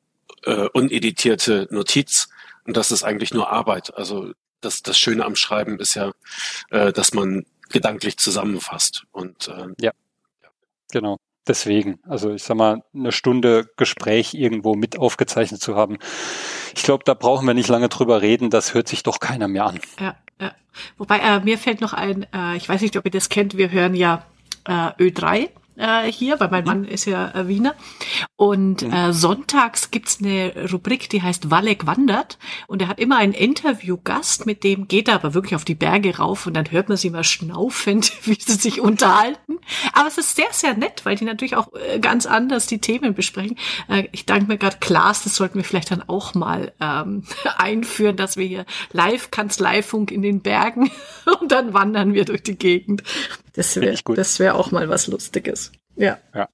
[0.44, 2.28] äh, uneditierte Notiz
[2.64, 3.96] und das ist eigentlich nur Arbeit.
[3.96, 6.12] Also das, das Schöne am Schreiben ist ja,
[6.70, 9.92] äh, dass man gedanklich zusammenfasst und äh, ja,
[10.90, 11.18] genau.
[11.46, 15.98] Deswegen, also ich sag mal, eine Stunde Gespräch irgendwo mit aufgezeichnet zu haben.
[16.76, 18.50] Ich glaube, da brauchen wir nicht lange drüber reden.
[18.50, 19.80] Das hört sich doch keiner mehr an.
[19.98, 20.52] Ja, ja.
[20.98, 23.56] Wobei äh, mir fällt noch ein, äh, ich weiß nicht, ob ihr das kennt.
[23.56, 24.26] Wir hören ja
[24.66, 25.48] äh, Ö3
[25.78, 26.68] äh, hier, weil mein mhm.
[26.68, 27.74] Mann ist ja äh, Wiener.
[28.36, 28.92] Und mhm.
[28.92, 32.38] äh, sonntags gibt's eine Rubrik, die heißt Walleck wandert.
[32.66, 36.16] Und er hat immer einen Interviewgast, mit dem geht er aber wirklich auf die Berge
[36.16, 39.58] rauf und dann hört man sie mal schnaufend, wie sie sich unterhalten.
[39.92, 43.14] Aber es ist sehr, sehr nett, weil die natürlich auch äh, ganz anders die Themen
[43.14, 43.56] besprechen.
[43.88, 47.22] Äh, ich danke mir gerade, Klaas, das sollten wir vielleicht dann auch mal ähm,
[47.56, 50.90] einführen, dass wir hier live Kanzleifunk in den Bergen
[51.40, 53.02] und dann wandern wir durch die Gegend.
[53.58, 53.92] Das wäre
[54.38, 55.72] wäre auch mal was Lustiges.
[55.96, 56.18] Ja.
[56.32, 56.48] Ja.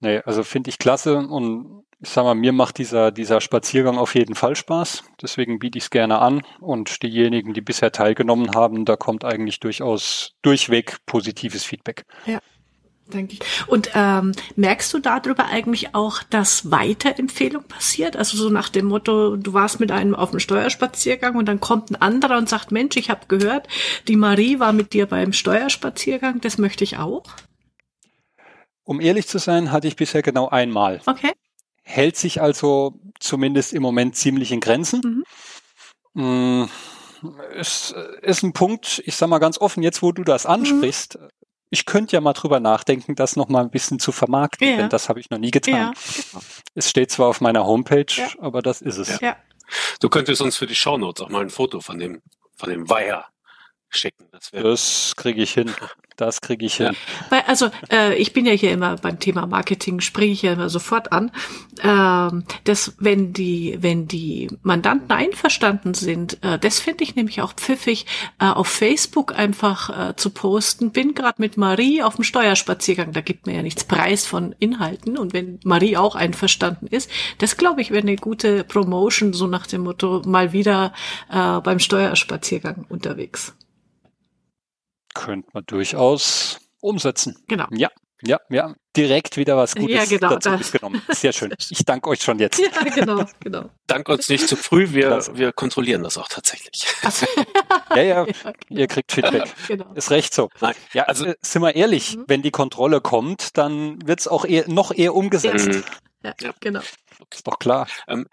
[0.00, 4.14] Nee, also finde ich klasse und ich sag mal, mir macht dieser, dieser Spaziergang auf
[4.14, 5.04] jeden Fall Spaß.
[5.22, 6.42] Deswegen biete ich es gerne an.
[6.60, 12.04] Und diejenigen, die bisher teilgenommen haben, da kommt eigentlich durchaus durchweg positives Feedback.
[12.26, 12.40] Ja
[13.12, 13.40] denke ich.
[13.68, 18.16] Und ähm, merkst du darüber eigentlich auch, dass Weiterempfehlung passiert?
[18.16, 21.90] Also so nach dem Motto, du warst mit einem auf dem Steuerspaziergang und dann kommt
[21.90, 23.68] ein anderer und sagt, Mensch, ich habe gehört,
[24.08, 27.24] die Marie war mit dir beim Steuerspaziergang, das möchte ich auch.
[28.84, 31.00] Um ehrlich zu sein, hatte ich bisher genau einmal.
[31.06, 31.32] Okay.
[31.82, 35.24] Hält sich also zumindest im Moment ziemlich in Grenzen.
[36.14, 36.62] Mhm.
[36.62, 36.68] Mm,
[37.54, 41.28] ist, ist ein Punkt, ich sag mal ganz offen, jetzt wo du das ansprichst, mhm
[41.72, 44.76] ich könnte ja mal drüber nachdenken, das noch mal ein bisschen zu vermarkten, ja.
[44.76, 45.74] denn das habe ich noch nie getan.
[45.74, 46.44] Ja, genau.
[46.74, 48.28] Es steht zwar auf meiner Homepage, ja.
[48.40, 49.18] aber das ist es.
[49.20, 49.36] Ja.
[49.98, 52.20] Du könntest uns für die Shownotes auch mal ein Foto von dem,
[52.56, 53.24] von dem Weiher
[53.96, 54.26] schicken.
[54.32, 55.70] Das, das kriege ich hin.
[56.16, 56.96] Das kriege ich hin.
[57.30, 60.68] Weil, also äh, ich bin ja hier immer beim Thema Marketing, springe ich ja immer
[60.68, 61.30] sofort an,
[61.82, 67.54] ähm, dass wenn die, wenn die Mandanten einverstanden sind, äh, das finde ich nämlich auch
[67.54, 68.06] pfiffig,
[68.38, 70.92] äh, auf Facebook einfach äh, zu posten.
[70.92, 75.18] Bin gerade mit Marie auf dem Steuerspaziergang, da gibt mir ja nichts preis von Inhalten.
[75.18, 79.66] Und wenn Marie auch einverstanden ist, das glaube ich wäre eine gute Promotion, so nach
[79.66, 80.92] dem Motto, mal wieder
[81.30, 83.54] äh, beim Steuerspaziergang unterwegs
[85.14, 87.36] könnte man durchaus umsetzen.
[87.48, 87.66] Genau.
[87.70, 87.90] Ja,
[88.24, 88.74] ja, ja.
[88.96, 90.78] Direkt wieder was Gutes ja, genau, dazu da.
[90.78, 91.02] genommen.
[91.08, 91.54] Sehr schön.
[91.70, 92.58] Ich danke euch schon jetzt.
[92.58, 93.70] Ja, genau, genau.
[93.86, 94.92] Dank uns nicht zu früh.
[94.92, 96.86] Wir, wir kontrollieren das auch tatsächlich.
[97.02, 97.26] Also,
[97.96, 98.26] ja, ja,
[98.68, 99.44] ihr kriegt Feedback.
[99.66, 99.92] Genau.
[99.94, 100.50] Ist recht so.
[100.60, 102.24] Nein, ja, also äh, sind wir ehrlich, mhm.
[102.28, 105.68] wenn die Kontrolle kommt, dann wird's auch eher, noch eher umgesetzt.
[105.68, 105.84] Mhm.
[106.22, 106.80] Ja, ja, genau.
[107.32, 107.88] Ist doch klar.
[108.06, 108.28] Ähm,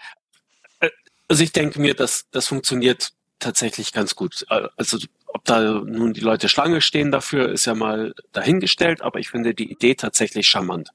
[0.82, 0.90] äh,
[1.30, 4.46] also ich denke mir, dass das funktioniert tatsächlich ganz gut.
[4.50, 4.98] Äh, also
[5.32, 9.54] ob da nun die Leute Schlange stehen dafür, ist ja mal dahingestellt, aber ich finde
[9.54, 10.90] die Idee tatsächlich charmant.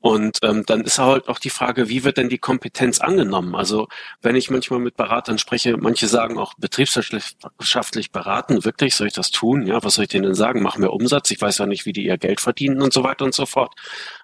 [0.00, 3.56] Und ähm, dann ist halt auch die Frage, wie wird denn die Kompetenz angenommen?
[3.56, 3.88] Also
[4.20, 9.32] wenn ich manchmal mit Beratern spreche, manche sagen auch betriebswirtschaftlich beraten, wirklich, soll ich das
[9.32, 9.66] tun?
[9.66, 10.62] Ja, was soll ich denen denn sagen?
[10.62, 13.24] Mach mehr Umsatz, ich weiß ja nicht, wie die ihr Geld verdienen und so weiter
[13.24, 13.74] und so fort.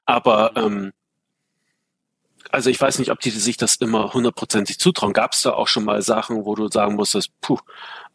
[0.07, 0.93] Aber ähm,
[2.51, 5.13] also ich weiß nicht, ob die sich das immer hundertprozentig zutrauen.
[5.13, 7.59] Gab es da auch schon mal Sachen, wo du sagen musstest, puh,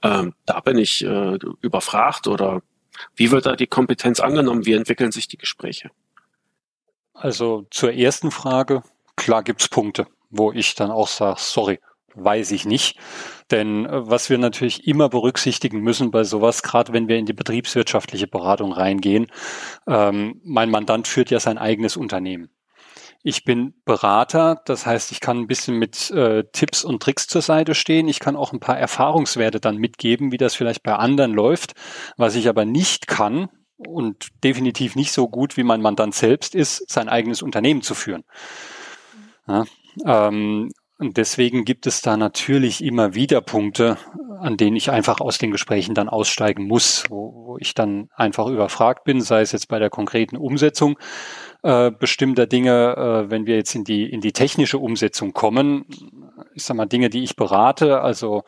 [0.01, 2.61] ähm, da bin ich äh, überfragt oder
[3.15, 4.65] wie wird da die Kompetenz angenommen?
[4.65, 5.91] Wie entwickeln sich die Gespräche?
[7.13, 8.83] Also zur ersten Frage,
[9.15, 11.79] klar gibt's Punkte, wo ich dann auch sage, sorry,
[12.15, 12.97] weiß ich nicht.
[13.51, 17.33] Denn äh, was wir natürlich immer berücksichtigen müssen bei sowas, gerade wenn wir in die
[17.33, 19.27] betriebswirtschaftliche Beratung reingehen,
[19.87, 22.49] ähm, mein Mandant führt ja sein eigenes Unternehmen.
[23.25, 27.41] Ich bin Berater, das heißt, ich kann ein bisschen mit äh, Tipps und Tricks zur
[27.41, 28.09] Seite stehen.
[28.09, 31.73] Ich kann auch ein paar Erfahrungswerte dann mitgeben, wie das vielleicht bei anderen läuft.
[32.17, 36.89] Was ich aber nicht kann und definitiv nicht so gut wie mein Mandant selbst ist,
[36.89, 38.25] sein eigenes Unternehmen zu führen.
[39.47, 39.63] Ja,
[40.05, 43.97] ähm, und deswegen gibt es da natürlich immer wieder Punkte,
[44.39, 48.47] an denen ich einfach aus den Gesprächen dann aussteigen muss, wo, wo ich dann einfach
[48.47, 50.97] überfragt bin, sei es jetzt bei der konkreten Umsetzung
[51.63, 55.85] äh, bestimmter Dinge, äh, wenn wir jetzt in die, in die technische Umsetzung kommen,
[56.53, 58.43] ich sag mal Dinge, die ich berate, also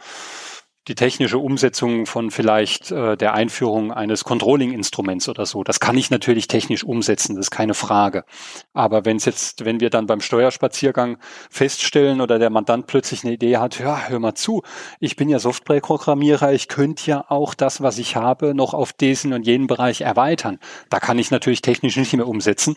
[0.87, 5.63] die technische Umsetzung von vielleicht äh, der Einführung eines Controlling-Instruments oder so.
[5.63, 8.23] Das kann ich natürlich technisch umsetzen, das ist keine Frage.
[8.73, 11.17] Aber wenn es jetzt, wenn wir dann beim Steuerspaziergang
[11.49, 14.61] feststellen oder der Mandant plötzlich eine Idee hat, ja, hör mal zu,
[14.99, 19.33] ich bin ja Softwareprogrammierer, ich könnte ja auch das, was ich habe, noch auf diesen
[19.33, 20.59] und jenen Bereich erweitern.
[20.89, 22.75] Da kann ich natürlich technisch nicht mehr umsetzen.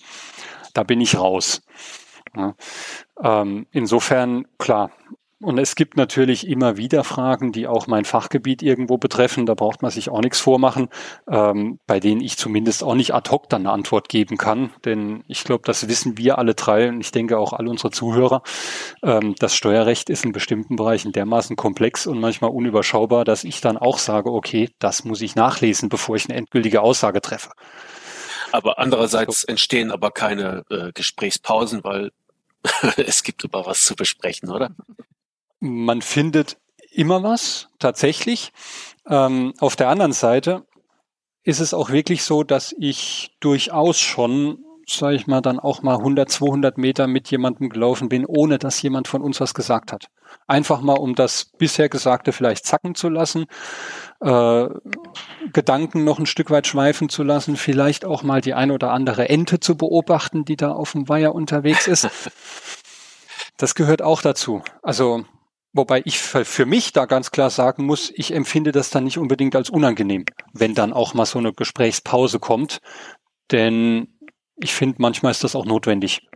[0.72, 1.62] Da bin ich raus.
[2.36, 2.54] Ja.
[3.22, 4.90] Ähm, insofern, klar,
[5.40, 9.46] und es gibt natürlich immer wieder Fragen, die auch mein Fachgebiet irgendwo betreffen.
[9.46, 10.88] Da braucht man sich auch nichts vormachen,
[11.30, 14.70] ähm, bei denen ich zumindest auch nicht ad hoc dann eine Antwort geben kann.
[14.84, 18.42] Denn ich glaube, das wissen wir alle drei und ich denke auch alle unsere Zuhörer.
[19.04, 23.78] Ähm, das Steuerrecht ist in bestimmten Bereichen dermaßen komplex und manchmal unüberschaubar, dass ich dann
[23.78, 27.50] auch sage, okay, das muss ich nachlesen, bevor ich eine endgültige Aussage treffe.
[28.50, 32.10] Aber andererseits entstehen aber keine äh, Gesprächspausen, weil
[32.96, 34.70] es gibt über was zu besprechen, oder?
[35.60, 36.56] Man findet
[36.92, 38.52] immer was, tatsächlich.
[39.08, 40.64] Ähm, auf der anderen Seite
[41.42, 45.96] ist es auch wirklich so, dass ich durchaus schon, sage ich mal, dann auch mal
[45.96, 50.08] 100, 200 Meter mit jemandem gelaufen bin, ohne dass jemand von uns was gesagt hat.
[50.46, 53.46] Einfach mal, um das bisher Gesagte vielleicht zacken zu lassen,
[54.20, 54.68] äh,
[55.52, 59.28] Gedanken noch ein Stück weit schweifen zu lassen, vielleicht auch mal die ein oder andere
[59.28, 62.08] Ente zu beobachten, die da auf dem Weiher unterwegs ist.
[63.60, 64.62] Das gehört auch dazu.
[64.82, 65.24] Also
[65.78, 69.54] Wobei ich für mich da ganz klar sagen muss, ich empfinde das dann nicht unbedingt
[69.54, 72.80] als unangenehm, wenn dann auch mal so eine Gesprächspause kommt.
[73.52, 74.08] Denn
[74.56, 76.26] ich finde, manchmal ist das auch notwendig.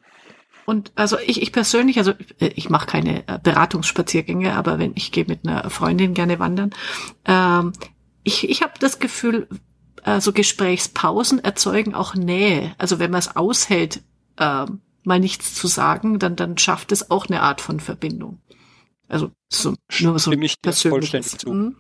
[0.64, 5.10] Und also ich, ich persönlich, also äh, ich mache keine äh, Beratungsspaziergänge, aber wenn ich
[5.10, 6.70] gehe mit einer Freundin gerne wandern,
[7.26, 7.72] ähm,
[8.22, 9.48] ich, ich habe das Gefühl,
[10.04, 12.76] also Gesprächspausen erzeugen auch Nähe.
[12.78, 14.02] Also wenn man es aushält,
[14.36, 14.66] äh,
[15.02, 18.38] mal nichts zu sagen, dann, dann schafft es auch eine Art von Verbindung.
[19.12, 21.36] Also so, nur so ich persönliches.
[21.38, 21.52] Zu.
[21.52, 21.76] Mhm.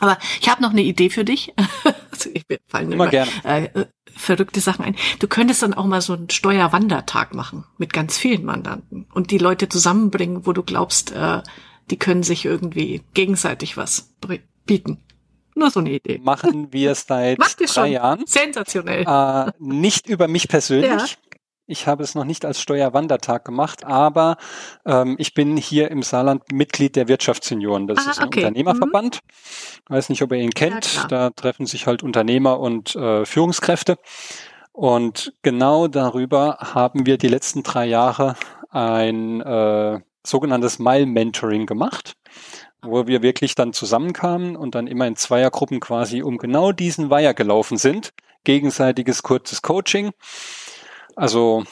[0.00, 1.54] Aber ich habe noch eine Idee für dich.
[2.10, 3.30] also ich fallen immer, immer gerne.
[3.44, 4.96] Äh, verrückte Sachen ein.
[5.18, 9.38] Du könntest dann auch mal so einen Steuerwandertag machen mit ganz vielen Mandanten und die
[9.38, 11.42] Leute zusammenbringen, wo du glaubst, äh,
[11.90, 14.14] die können sich irgendwie gegenseitig was
[14.64, 15.02] bieten.
[15.54, 16.18] Nur so eine Idee.
[16.22, 17.92] Machen wir es seit drei schon.
[17.92, 18.26] Jahren.
[18.26, 19.04] Sensationell.
[19.06, 20.90] Äh, nicht über mich persönlich.
[20.90, 21.25] Ja.
[21.68, 24.36] Ich habe es noch nicht als Steuerwandertag gemacht, aber
[24.84, 27.88] ähm, ich bin hier im Saarland Mitglied der Wirtschaftssenioren.
[27.88, 28.40] Das ah, ist ein okay.
[28.40, 29.20] Unternehmerverband.
[29.22, 29.94] Mhm.
[29.94, 30.94] Weiß nicht, ob ihr ihn kennt.
[30.94, 33.98] Ja, da treffen sich halt Unternehmer und äh, Führungskräfte.
[34.72, 38.36] Und genau darüber haben wir die letzten drei Jahre
[38.70, 42.14] ein äh, sogenanntes Mile-Mentoring gemacht,
[42.82, 47.34] wo wir wirklich dann zusammenkamen und dann immer in Zweiergruppen quasi um genau diesen Weiher
[47.34, 48.12] gelaufen sind.
[48.44, 50.12] Gegenseitiges kurzes Coaching.
[51.16, 51.64] Also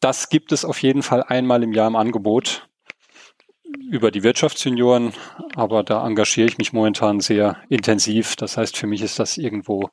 [0.00, 2.68] das gibt es auf jeden Fall einmal im Jahr im Angebot
[3.90, 5.12] über die Wirtschaftsjunioren,
[5.54, 8.36] aber da engagiere ich mich momentan sehr intensiv.
[8.36, 9.90] Das heißt, für mich ist das irgendwo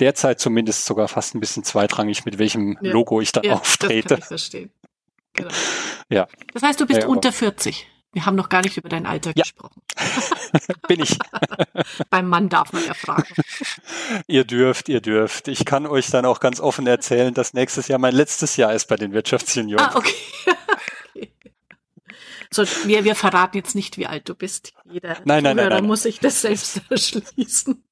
[0.00, 2.92] derzeit zumindest sogar fast ein bisschen zweitrangig, mit welchem ja.
[2.92, 4.02] Logo ich dann ja, auftrete.
[4.02, 4.70] Das kann ich verstehen.
[5.34, 5.50] Genau.
[6.10, 6.26] Ja.
[6.52, 7.86] Das heißt, du bist ja, unter 40.
[8.12, 9.42] Wir haben noch gar nicht über dein Alter ja.
[9.42, 9.82] gesprochen.
[10.88, 11.18] Bin ich.
[12.10, 13.28] Beim Mann darf man ja fragen.
[14.26, 15.48] Ihr dürft, ihr dürft.
[15.48, 18.86] Ich kann euch dann auch ganz offen erzählen, dass nächstes Jahr mein letztes Jahr ist
[18.86, 19.86] bei den Wirtschaftsjunioren.
[19.86, 20.14] Ah, okay.
[21.14, 21.32] okay.
[22.50, 24.72] So, wir, wir verraten jetzt nicht, wie alt du bist.
[24.90, 25.84] Jeder nein, nein, nein, nein.
[25.84, 27.84] muss sich das selbst erschließen.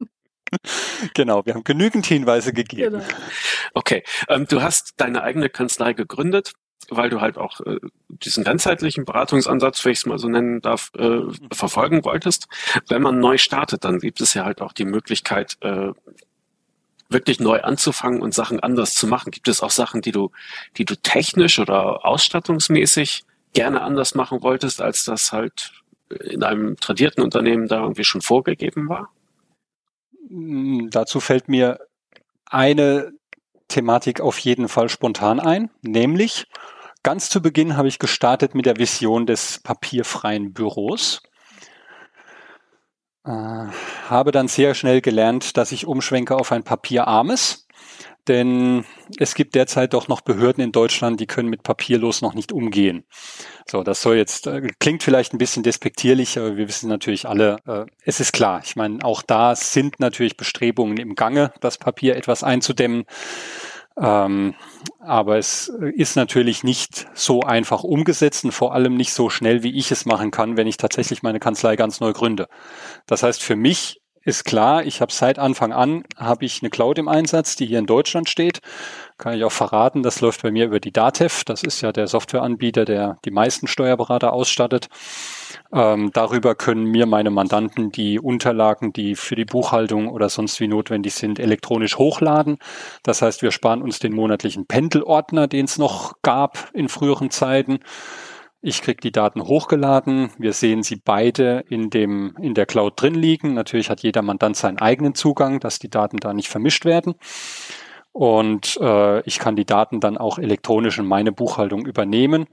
[1.15, 3.01] genau, wir haben genügend Hinweise gegeben.
[3.01, 3.05] Genau.
[3.75, 6.55] Okay, ähm, du hast deine eigene Kanzlei gegründet,
[6.91, 10.91] weil du halt auch äh, diesen ganzheitlichen Beratungsansatz, wenn ich es mal so nennen darf,
[10.97, 12.49] äh, verfolgen wolltest.
[12.89, 15.93] Wenn man neu startet, dann gibt es ja halt auch die Möglichkeit, äh,
[17.09, 19.31] wirklich neu anzufangen und Sachen anders zu machen.
[19.31, 20.31] Gibt es auch Sachen, die du,
[20.77, 25.73] die du technisch oder ausstattungsmäßig gerne anders machen wolltest, als das halt
[26.09, 29.11] in einem tradierten Unternehmen da irgendwie schon vorgegeben war?
[30.29, 31.79] Hm, dazu fällt mir
[32.47, 33.13] eine
[33.69, 36.47] Thematik auf jeden Fall spontan ein, nämlich
[37.03, 41.23] ganz zu Beginn habe ich gestartet mit der Vision des papierfreien Büros.
[43.25, 43.31] Äh,
[44.09, 47.66] habe dann sehr schnell gelernt, dass ich umschwenke auf ein papierarmes
[48.29, 48.85] denn
[49.19, 53.05] es gibt derzeit doch noch Behörden in Deutschland, die können mit papierlos noch nicht umgehen.
[53.67, 57.57] So, das soll jetzt, äh, klingt vielleicht ein bisschen despektierlich, aber wir wissen natürlich alle,
[57.67, 58.61] äh, es ist klar.
[58.65, 63.05] Ich meine, auch da sind natürlich Bestrebungen im Gange, das Papier etwas einzudämmen.
[63.99, 64.55] Ähm,
[65.01, 69.77] aber es ist natürlich nicht so einfach umgesetzt und vor allem nicht so schnell, wie
[69.77, 72.49] ich es machen kann, wenn ich tatsächlich meine Kanzlei ganz neu gründe.
[73.07, 76.99] Das heißt, für mich ist klar, ich habe seit Anfang an habe ich eine Cloud
[76.99, 78.61] im Einsatz, die hier in Deutschland steht.
[79.19, 81.45] Kann ich auch verraten, das läuft bei mir über die Datev.
[81.45, 84.89] Das ist ja der Softwareanbieter, der die meisten Steuerberater ausstattet.
[85.73, 90.67] Ähm, darüber können mir meine Mandanten die Unterlagen, die für die Buchhaltung oder sonst wie
[90.67, 92.59] notwendig sind, elektronisch hochladen.
[93.05, 97.79] Das heißt, wir sparen uns den monatlichen Pendelordner, den es noch gab in früheren Zeiten.
[98.69, 100.31] Ich kriege die Daten hochgeladen.
[100.39, 103.55] Wir sehen sie beide in dem in der Cloud drin liegen.
[103.55, 107.15] Natürlich hat jeder Mandant seinen eigenen Zugang, dass die Daten da nicht vermischt werden.
[108.11, 112.49] Und äh, ich kann die Daten dann auch elektronisch in meine Buchhaltung übernehmen.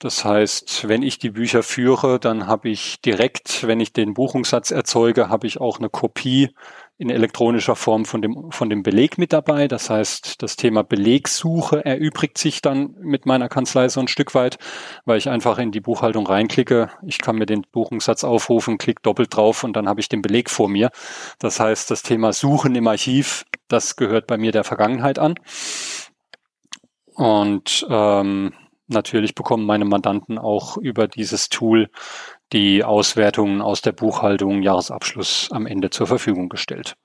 [0.00, 4.72] Das heißt, wenn ich die Bücher führe, dann habe ich direkt, wenn ich den Buchungssatz
[4.72, 6.50] erzeuge, habe ich auch eine Kopie
[6.98, 9.68] in elektronischer Form von dem, von dem Beleg mit dabei.
[9.68, 14.58] Das heißt, das Thema Belegsuche erübrigt sich dann mit meiner Kanzlei so ein Stück weit,
[15.04, 16.90] weil ich einfach in die Buchhaltung reinklicke.
[17.06, 20.48] Ich kann mir den Buchungssatz aufrufen, klick doppelt drauf und dann habe ich den Beleg
[20.48, 20.90] vor mir.
[21.38, 25.34] Das heißt, das Thema Suchen im Archiv, das gehört bei mir der Vergangenheit an.
[27.14, 28.52] Und ähm,
[28.88, 31.90] natürlich bekommen meine Mandanten auch über dieses Tool
[32.52, 36.96] die Auswertungen aus der Buchhaltung, Jahresabschluss am Ende zur Verfügung gestellt.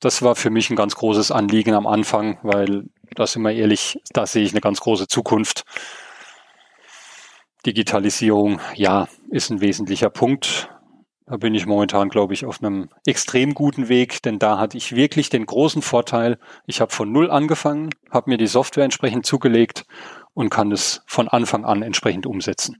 [0.00, 4.00] Das war für mich ein ganz großes Anliegen am Anfang, weil, das sind wir ehrlich,
[4.12, 5.64] da sehe ich eine ganz große Zukunft.
[7.66, 10.70] Digitalisierung, ja, ist ein wesentlicher Punkt.
[11.26, 14.96] Da bin ich momentan, glaube ich, auf einem extrem guten Weg, denn da hatte ich
[14.96, 19.84] wirklich den großen Vorteil, ich habe von Null angefangen, habe mir die Software entsprechend zugelegt
[20.32, 22.78] und kann es von Anfang an entsprechend umsetzen.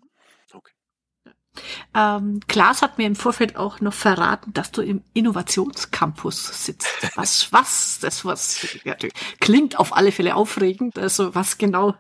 [1.95, 6.89] Ähm, Klaas hat mir im Vorfeld auch noch verraten, dass du im Innovationscampus sitzt.
[7.17, 8.95] Was, was, das was ja,
[9.41, 10.99] klingt auf alle Fälle aufregend.
[10.99, 11.95] Also was genau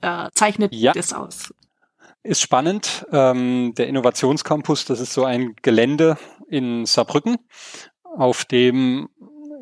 [0.00, 0.92] äh, zeichnet ja.
[0.92, 1.52] das aus?
[2.22, 3.06] Ist spannend.
[3.12, 7.38] Ähm, der Innovationscampus, das ist so ein Gelände in Saarbrücken,
[8.02, 9.08] auf dem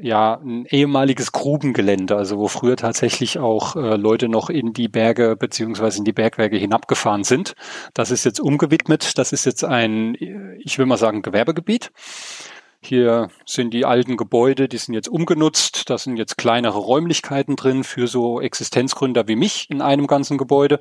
[0.01, 5.37] ja ein ehemaliges Grubengelände, also wo früher tatsächlich auch äh, Leute noch in die Berge
[5.37, 7.55] beziehungsweise in die Bergwerke hinabgefahren sind.
[7.95, 9.19] Das ist jetzt umgewidmet.
[9.19, 10.17] Das ist jetzt ein,
[10.59, 11.93] ich will mal sagen, Gewerbegebiet.
[12.87, 15.91] Hier sind die alten Gebäude, die sind jetzt umgenutzt.
[15.91, 20.79] Da sind jetzt kleinere Räumlichkeiten drin für so Existenzgründer wie mich in einem ganzen Gebäude,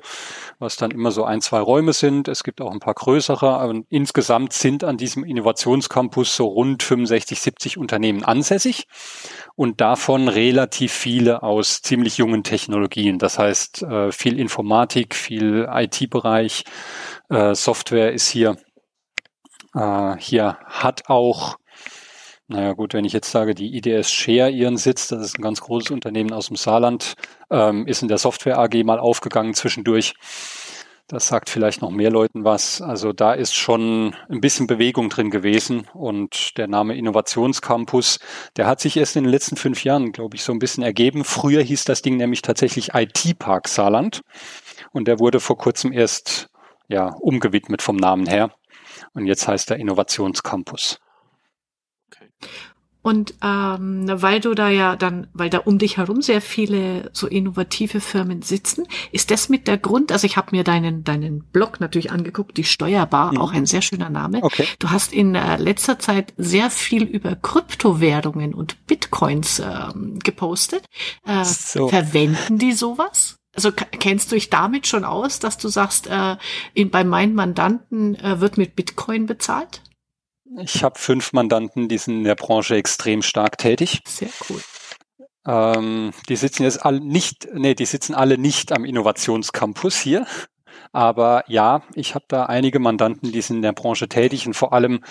[0.60, 2.28] was dann immer so ein, zwei Räume sind.
[2.28, 3.58] Es gibt auch ein paar größere.
[3.58, 8.86] Aber insgesamt sind an diesem Innovationscampus so rund 65, 70 Unternehmen ansässig
[9.56, 13.18] und davon relativ viele aus ziemlich jungen Technologien.
[13.18, 16.64] Das heißt, äh, viel Informatik, viel IT-Bereich,
[17.30, 18.56] äh, Software ist hier.
[19.74, 21.56] Äh, hier hat auch
[22.48, 25.60] naja gut, wenn ich jetzt sage, die IDS Share ihren Sitz, das ist ein ganz
[25.60, 27.14] großes Unternehmen aus dem Saarland,
[27.50, 30.14] ähm, ist in der Software AG mal aufgegangen zwischendurch.
[31.08, 32.80] Das sagt vielleicht noch mehr Leuten was.
[32.82, 38.18] Also da ist schon ein bisschen Bewegung drin gewesen und der Name Innovationscampus,
[38.56, 41.24] der hat sich erst in den letzten fünf Jahren, glaube ich, so ein bisschen ergeben.
[41.24, 44.22] Früher hieß das Ding nämlich tatsächlich IT Park Saarland
[44.92, 46.48] und der wurde vor kurzem erst
[46.88, 48.52] ja umgewidmet vom Namen her
[49.14, 51.00] und jetzt heißt er Innovationscampus.
[53.06, 57.28] Und ähm, weil du da ja dann, weil da um dich herum sehr viele so
[57.28, 61.78] innovative Firmen sitzen, ist das mit der Grund, also ich habe mir deinen, deinen Blog
[61.78, 63.38] natürlich angeguckt, die Steuerbar, mhm.
[63.38, 64.42] auch ein sehr schöner Name.
[64.42, 64.66] Okay.
[64.80, 70.84] Du hast in äh, letzter Zeit sehr viel über Kryptowährungen und Bitcoins ähm, gepostet.
[71.24, 71.86] Äh, so.
[71.86, 73.36] Verwenden die sowas?
[73.54, 76.36] Also kennst du dich damit schon aus, dass du sagst, äh,
[76.74, 79.80] in, bei meinen Mandanten äh, wird mit Bitcoin bezahlt?
[80.58, 84.00] Ich habe fünf Mandanten, die sind in der Branche extrem stark tätig.
[84.06, 84.60] Sehr cool.
[85.46, 90.26] Ähm, die sitzen jetzt alle nicht, nee, die sitzen alle nicht am Innovationscampus hier.
[90.92, 94.72] Aber ja, ich habe da einige Mandanten, die sind in der Branche tätig und vor
[94.72, 95.02] allem,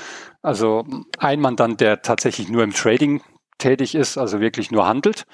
[0.41, 0.85] also
[1.17, 3.21] ein Mandant, der tatsächlich nur im Trading
[3.57, 5.25] tätig ist, also wirklich nur handelt.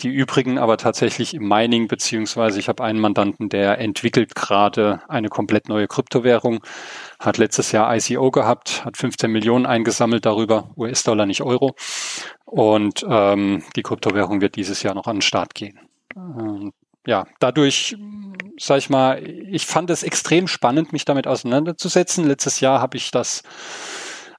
[0.00, 5.28] Die übrigen aber tatsächlich im Mining, beziehungsweise ich habe einen Mandanten, der entwickelt gerade eine
[5.28, 6.60] komplett neue Kryptowährung,
[7.18, 11.74] hat letztes Jahr ICO gehabt, hat 15 Millionen eingesammelt darüber, US-Dollar, nicht Euro.
[12.44, 15.80] Und ähm, die Kryptowährung wird dieses Jahr noch an den Start gehen.
[16.16, 16.72] Ähm,
[17.06, 17.96] ja, dadurch,
[18.58, 22.26] sag ich mal, ich fand es extrem spannend, mich damit auseinanderzusetzen.
[22.26, 23.42] Letztes Jahr habe ich das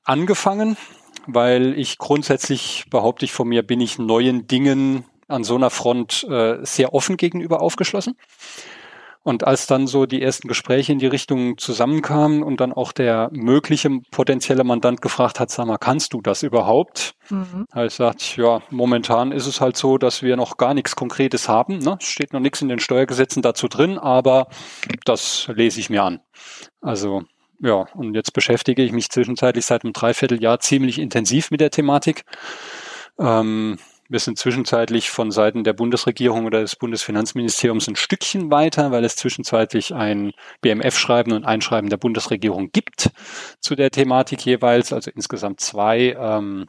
[0.03, 0.77] angefangen,
[1.27, 6.23] weil ich grundsätzlich behaupte ich von mir, bin ich neuen Dingen an so einer Front
[6.29, 8.15] äh, sehr offen gegenüber aufgeschlossen.
[9.27, 13.29] Und als dann so die ersten Gespräche in die Richtung zusammenkamen und dann auch der
[13.33, 17.13] mögliche potenzielle Mandant gefragt hat, sag mal, kannst du das überhaupt?
[17.29, 17.65] Mhm.
[17.73, 21.49] habe ich gesagt, ja, momentan ist es halt so, dass wir noch gar nichts Konkretes
[21.49, 21.79] haben.
[21.79, 21.97] Ne?
[21.99, 24.47] Es steht noch nichts in den Steuergesetzen dazu drin, aber
[25.03, 26.21] das lese ich mir an.
[26.79, 27.23] Also
[27.59, 32.23] ja, und jetzt beschäftige ich mich zwischenzeitlich seit einem Dreivierteljahr ziemlich intensiv mit der Thematik.
[33.19, 33.77] Ähm,
[34.09, 39.17] wir sind zwischenzeitlich von Seiten der Bundesregierung oder des Bundesfinanzministeriums ein Stückchen weiter, weil es
[39.17, 40.31] zwischenzeitlich ein
[40.61, 43.09] BMF-Schreiben und Einschreiben der Bundesregierung gibt
[43.59, 46.15] zu der Thematik jeweils, also insgesamt zwei.
[46.17, 46.67] Ähm,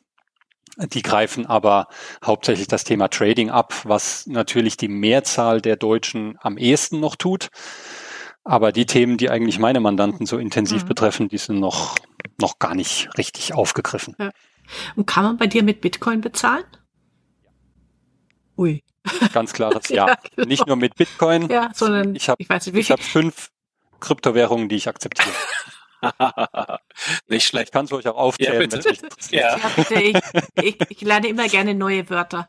[0.92, 1.88] die greifen aber
[2.24, 7.48] hauptsächlich das Thema Trading ab, was natürlich die Mehrzahl der Deutschen am ehesten noch tut.
[8.48, 10.88] Aber die Themen, die eigentlich meine Mandanten so intensiv mhm.
[10.88, 11.96] betreffen, die sind noch,
[12.40, 14.16] noch gar nicht richtig aufgegriffen.
[14.18, 14.30] Ja.
[14.96, 16.64] Und kann man bei dir mit Bitcoin bezahlen?
[18.56, 18.82] Ui.
[19.34, 20.08] Ganz klares Ja.
[20.08, 20.48] ja genau.
[20.48, 21.50] Nicht nur mit Bitcoin.
[21.50, 23.50] Ja, sondern ich habe ich hab fünf
[24.00, 25.28] Kryptowährungen, die ich akzeptiere.
[27.28, 27.70] nicht schlecht.
[27.70, 28.94] Kannst du euch auch aufzählen, ja, bitte.
[29.30, 29.58] Ja.
[29.90, 30.16] Ich,
[30.64, 32.48] ich, ich lerne immer gerne neue Wörter.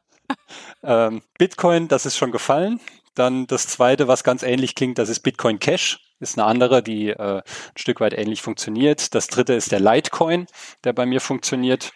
[0.82, 2.80] Ähm, Bitcoin, das ist schon gefallen.
[3.16, 6.00] Dann das zweite, was ganz ähnlich klingt, das ist Bitcoin Cash.
[6.20, 9.16] Ist eine andere, die äh, ein Stück weit ähnlich funktioniert.
[9.16, 10.48] Das dritte ist der Litecoin,
[10.84, 11.94] der bei mir funktioniert.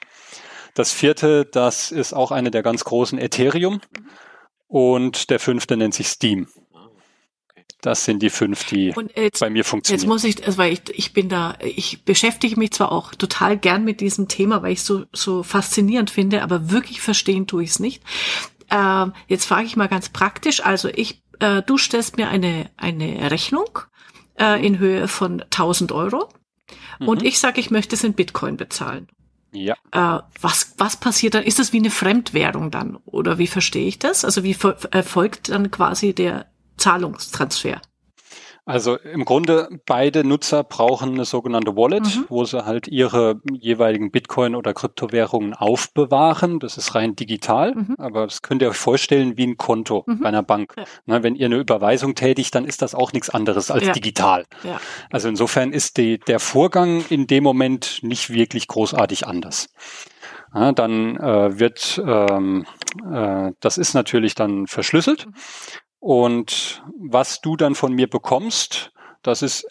[0.75, 3.81] Das vierte, das ist auch eine der ganz großen Ethereum.
[4.67, 6.47] Und der fünfte nennt sich Steam.
[7.83, 10.01] Das sind die fünf, die jetzt, bei mir funktionieren.
[10.01, 13.57] Jetzt muss ich, also weil ich, ich bin da, ich beschäftige mich zwar auch total
[13.57, 17.63] gern mit diesem Thema, weil ich es so, so faszinierend finde, aber wirklich verstehen tue
[17.63, 18.01] ich es nicht.
[18.73, 20.65] Äh, jetzt frage ich mal ganz praktisch.
[20.65, 23.79] Also ich, äh, du stellst mir eine, eine Rechnung
[24.39, 26.29] äh, in Höhe von 1000 Euro
[26.99, 27.07] mhm.
[27.07, 29.07] und ich sage, ich möchte es in Bitcoin bezahlen.
[29.51, 29.75] Ja.
[29.91, 31.43] Äh, was, was passiert dann?
[31.43, 32.95] Ist das wie eine Fremdwährung dann?
[33.05, 34.25] Oder wie verstehe ich das?
[34.25, 34.57] Also wie
[34.89, 36.47] erfolgt dann quasi der
[36.77, 37.79] Zahlungstransfer?
[38.65, 42.25] Also im Grunde beide Nutzer brauchen eine sogenannte Wallet, mhm.
[42.29, 46.59] wo sie halt ihre jeweiligen Bitcoin oder Kryptowährungen aufbewahren.
[46.59, 47.95] Das ist rein digital, mhm.
[47.97, 50.21] aber das könnt ihr euch vorstellen wie ein Konto mhm.
[50.21, 50.75] bei einer Bank.
[50.77, 50.85] Ja.
[51.05, 53.91] Na, wenn ihr eine Überweisung tätigt, dann ist das auch nichts anderes als ja.
[53.91, 54.45] digital.
[54.63, 54.79] Ja.
[55.11, 59.73] Also insofern ist die, der Vorgang in dem Moment nicht wirklich großartig anders.
[60.55, 62.65] Ja, dann äh, wird ähm,
[63.11, 65.27] äh, das ist natürlich dann verschlüsselt.
[66.03, 68.91] Und was du dann von mir bekommst,
[69.21, 69.65] das ist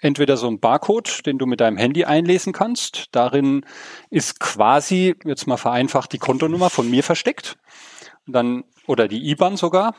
[0.00, 3.06] entweder so ein Barcode, den du mit deinem Handy einlesen kannst.
[3.12, 3.64] Darin
[4.10, 7.56] ist quasi, jetzt mal vereinfacht, die Kontonummer von mir versteckt.
[8.26, 9.94] Dann, oder die IBAN sogar.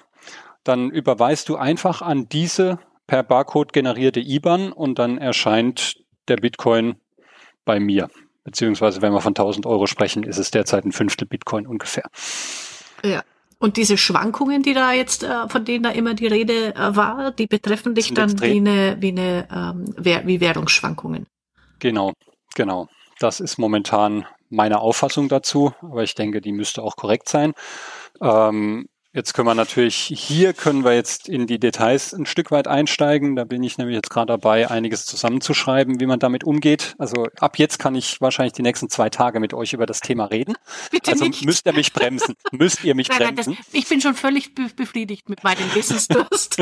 [0.63, 2.77] Dann überweist du einfach an diese
[3.07, 5.95] per Barcode generierte IBAN und dann erscheint
[6.27, 6.97] der Bitcoin
[7.65, 8.11] bei mir.
[8.43, 12.05] Beziehungsweise, wenn wir von 1000 Euro sprechen, ist es derzeit ein Fünftel Bitcoin ungefähr.
[13.03, 13.23] Ja.
[13.59, 17.31] Und diese Schwankungen, die da jetzt, äh, von denen da immer die Rede äh, war,
[17.31, 18.51] die betreffen dich dann extrem.
[18.51, 21.27] wie eine, wie eine, ähm, wie Währungsschwankungen.
[21.79, 22.13] Genau,
[22.55, 22.87] genau.
[23.19, 27.53] Das ist momentan meine Auffassung dazu, aber ich denke, die müsste auch korrekt sein.
[28.21, 32.67] Ähm, Jetzt können wir natürlich, hier können wir jetzt in die Details ein Stück weit
[32.67, 33.35] einsteigen.
[33.35, 36.93] Da bin ich nämlich jetzt gerade dabei, einiges zusammenzuschreiben, wie man damit umgeht.
[36.99, 40.25] Also ab jetzt kann ich wahrscheinlich die nächsten zwei Tage mit euch über das Thema
[40.25, 40.53] reden.
[40.91, 41.43] Bitte also nicht.
[41.43, 42.35] müsst ihr mich bremsen.
[42.51, 43.53] müsst ihr mich nein, bremsen.
[43.53, 46.61] Nein, das, ich bin schon völlig befriedigt mit meinem Wissensdurst.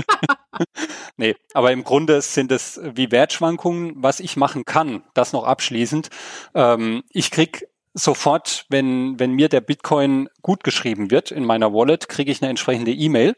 [1.18, 6.10] nee, aber im Grunde sind es wie Wertschwankungen, was ich machen kann, das noch abschließend.
[6.54, 7.68] Ähm, ich krieg
[7.98, 12.50] sofort, wenn, wenn mir der Bitcoin gut geschrieben wird in meiner Wallet, kriege ich eine
[12.50, 13.36] entsprechende E-Mail.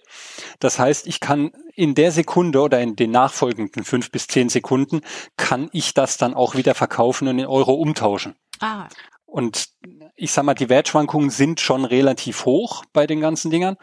[0.59, 5.01] Das heißt, ich kann in der Sekunde oder in den nachfolgenden fünf bis zehn Sekunden
[5.37, 8.35] kann ich das dann auch wieder verkaufen und in Euro umtauschen.
[8.59, 8.87] Ah.
[9.25, 9.69] Und
[10.15, 13.77] ich sag mal, die Wertschwankungen sind schon relativ hoch bei den ganzen Dingern.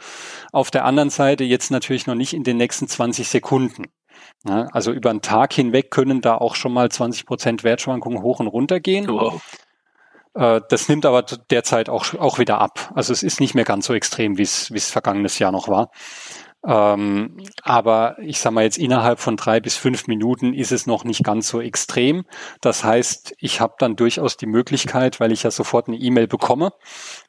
[0.52, 3.84] Auf der anderen Seite jetzt natürlich noch nicht in den nächsten 20 Sekunden.
[4.44, 8.48] also über einen Tag hinweg können da auch schon mal 20 Prozent Wertschwankungen hoch und
[8.48, 9.08] runter gehen.
[9.08, 9.40] Wow.
[10.36, 12.92] Äh, das nimmt aber derzeit auch, auch wieder ab.
[12.94, 15.68] Also es ist nicht mehr ganz so extrem, wie es, wie es vergangenes Jahr noch
[15.68, 15.90] war.
[16.66, 21.04] Ähm, aber ich sage mal jetzt innerhalb von drei bis fünf Minuten ist es noch
[21.04, 22.24] nicht ganz so extrem.
[22.60, 26.72] Das heißt, ich habe dann durchaus die Möglichkeit, weil ich ja sofort eine E-Mail bekomme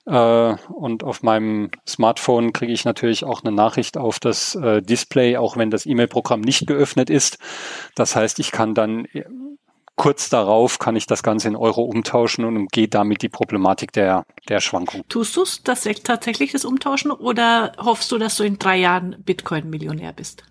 [0.08, 5.38] äh, und auf meinem Smartphone kriege ich natürlich auch eine Nachricht auf das äh, Display,
[5.38, 7.38] auch wenn das E-Mail-Programm nicht geöffnet ist.
[7.94, 9.06] Das heißt, ich kann dann
[9.98, 14.24] kurz darauf kann ich das Ganze in Euro umtauschen und umgehe damit die Problematik der,
[14.48, 15.04] der Schwankung.
[15.10, 20.14] Tust du es tatsächlich das Umtauschen oder hoffst du, dass du in drei Jahren Bitcoin-Millionär
[20.14, 20.44] bist?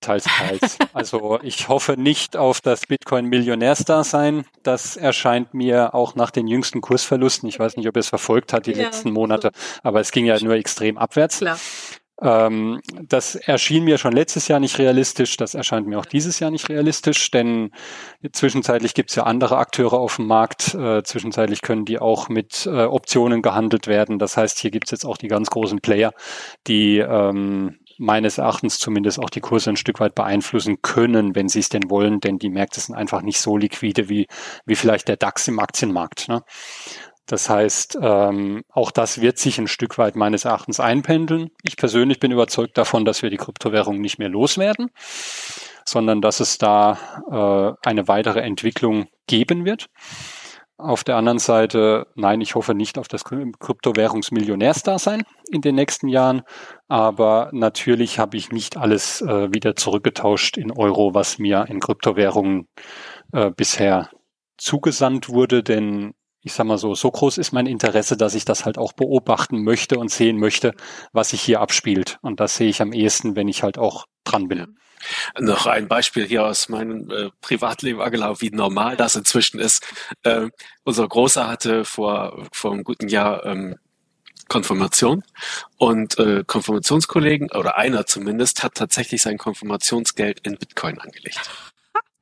[0.00, 0.78] Teils, teils.
[0.92, 4.44] Also ich hoffe nicht auf das Bitcoin-Millionärsdasein.
[4.62, 7.48] Das erscheint mir auch nach den jüngsten Kursverlusten.
[7.48, 9.52] Ich weiß nicht, ob ihr es verfolgt hat die ja, letzten Monate,
[9.82, 11.38] aber es ging ja nur extrem abwärts.
[11.38, 11.58] Klar.
[12.20, 16.50] Ähm, das erschien mir schon letztes Jahr nicht realistisch, das erscheint mir auch dieses Jahr
[16.50, 17.70] nicht realistisch, denn
[18.32, 22.66] zwischenzeitlich gibt es ja andere Akteure auf dem Markt, äh, zwischenzeitlich können die auch mit
[22.66, 24.18] äh, Optionen gehandelt werden.
[24.18, 26.12] Das heißt, hier gibt es jetzt auch die ganz großen Player,
[26.66, 31.60] die ähm, meines Erachtens zumindest auch die Kurse ein Stück weit beeinflussen können, wenn sie
[31.60, 34.26] es denn wollen, denn die Märkte sind einfach nicht so liquide wie,
[34.64, 36.28] wie vielleicht der DAX im Aktienmarkt.
[36.28, 36.42] Ne?
[37.26, 41.50] Das heißt, ähm, auch das wird sich ein Stück weit meines Erachtens einpendeln.
[41.62, 44.90] Ich persönlich bin überzeugt davon, dass wir die Kryptowährung nicht mehr loswerden,
[45.84, 46.98] sondern dass es da
[47.30, 49.86] äh, eine weitere Entwicklung geben wird.
[50.78, 56.42] Auf der anderen Seite, nein, ich hoffe nicht auf das Kryptowährungsmillionärsdasein in den nächsten Jahren,
[56.88, 62.66] aber natürlich habe ich nicht alles äh, wieder zurückgetauscht in Euro, was mir in Kryptowährungen
[63.32, 64.10] äh, bisher
[64.56, 68.64] zugesandt wurde, denn ich sag mal so, so groß ist mein Interesse, dass ich das
[68.64, 70.74] halt auch beobachten möchte und sehen möchte,
[71.12, 72.18] was sich hier abspielt.
[72.20, 74.76] Und das sehe ich am ehesten, wenn ich halt auch dran bin.
[75.38, 79.84] Noch ein Beispiel hier aus meinem äh, Privatleben, Angela, wie normal das inzwischen ist.
[80.22, 80.48] Äh,
[80.84, 83.76] unser Großer hatte vor, vor einem guten Jahr ähm,
[84.48, 85.24] Konfirmation
[85.78, 91.50] und äh, Konfirmationskollegen oder einer zumindest hat tatsächlich sein Konfirmationsgeld in Bitcoin angelegt.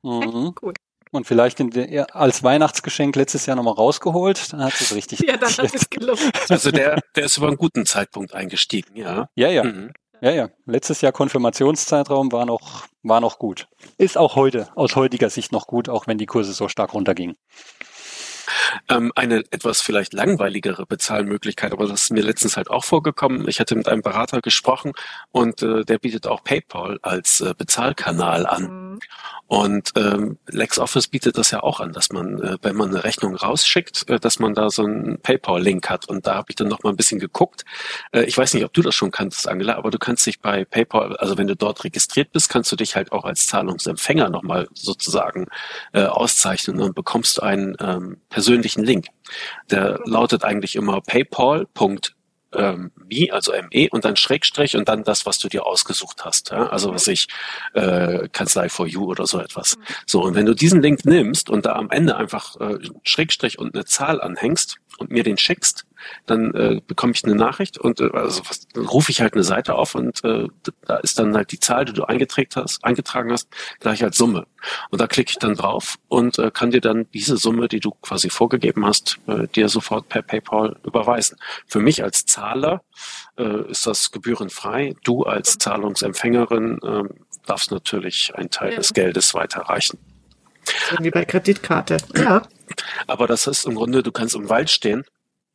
[0.03, 0.55] Mhm.
[0.61, 0.73] Cool
[1.11, 5.19] und vielleicht der, als Weihnachtsgeschenk letztes Jahr nochmal rausgeholt, dann hat es richtig.
[5.19, 6.19] ja, dann hat es gelohnt.
[6.49, 9.29] Also der, der ist über einen guten Zeitpunkt eingestiegen, ja.
[9.35, 9.63] Ja, ja.
[9.63, 9.91] Mhm.
[10.21, 10.49] Ja, ja.
[10.65, 13.67] Letztes Jahr Konfirmationszeitraum war noch, war noch gut.
[13.97, 17.37] Ist auch heute, aus heutiger Sicht noch gut, auch wenn die Kurse so stark runtergingen.
[18.89, 23.47] Ähm, eine etwas vielleicht langweiligere Bezahlmöglichkeit, aber das ist mir letztens halt auch vorgekommen.
[23.47, 24.93] Ich hatte mit einem Berater gesprochen
[25.31, 28.80] und äh, der bietet auch PayPal als äh, Bezahlkanal an.
[28.91, 28.99] Mhm.
[29.47, 33.35] Und ähm, LexOffice bietet das ja auch an, dass man, äh, wenn man eine Rechnung
[33.35, 36.07] rausschickt, äh, dass man da so einen PayPal-Link hat.
[36.07, 37.65] Und da habe ich dann noch mal ein bisschen geguckt.
[38.11, 40.65] Äh, ich weiß nicht, ob du das schon kanntest, Angela, aber du kannst dich bei
[40.65, 44.43] PayPal, also wenn du dort registriert bist, kannst du dich halt auch als Zahlungsempfänger noch
[44.43, 45.47] mal sozusagen
[45.93, 49.07] äh, auszeichnen und bekommst einen ähm, persönlichen Link.
[49.69, 51.99] Der lautet eigentlich immer paypal.com
[52.53, 56.51] ähm, me, also ME und dann Schrägstrich und dann das, was du dir ausgesucht hast.
[56.51, 56.67] Ja?
[56.67, 57.27] Also was ich
[57.73, 59.77] äh, Kanzlei for You oder so etwas.
[59.77, 59.83] Mhm.
[60.05, 63.75] So, und wenn du diesen Link nimmst und da am Ende einfach äh, Schrägstrich und
[63.75, 65.85] eine Zahl anhängst und mir den schickst,
[66.25, 69.43] dann äh, bekomme ich eine Nachricht und äh, also was, dann rufe ich halt eine
[69.43, 70.47] Seite auf und äh,
[70.85, 73.49] da ist dann halt die Zahl, die du eingetragen hast, eingetragen hast,
[73.79, 74.45] gleich als Summe.
[74.89, 77.91] Und da klicke ich dann drauf und äh, kann dir dann diese Summe, die du
[78.01, 81.37] quasi vorgegeben hast, äh, dir sofort per PayPal überweisen.
[81.67, 82.83] Für mich als Zahler
[83.37, 84.95] äh, ist das gebührenfrei.
[85.03, 87.03] Du als Zahlungsempfängerin äh,
[87.45, 88.77] darfst natürlich einen Teil ja.
[88.77, 89.97] des Geldes weiterreichen.
[90.99, 91.97] Wie bei Kreditkarte.
[92.15, 92.43] Ja.
[93.07, 95.03] Aber das ist im Grunde, du kannst im Wald stehen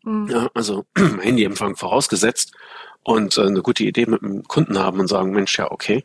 [0.06, 0.28] Mhm.
[0.30, 2.52] Ja, also Handyempfang vorausgesetzt
[3.02, 6.04] und äh, eine gute Idee mit dem Kunden haben und sagen, Mensch, ja, okay.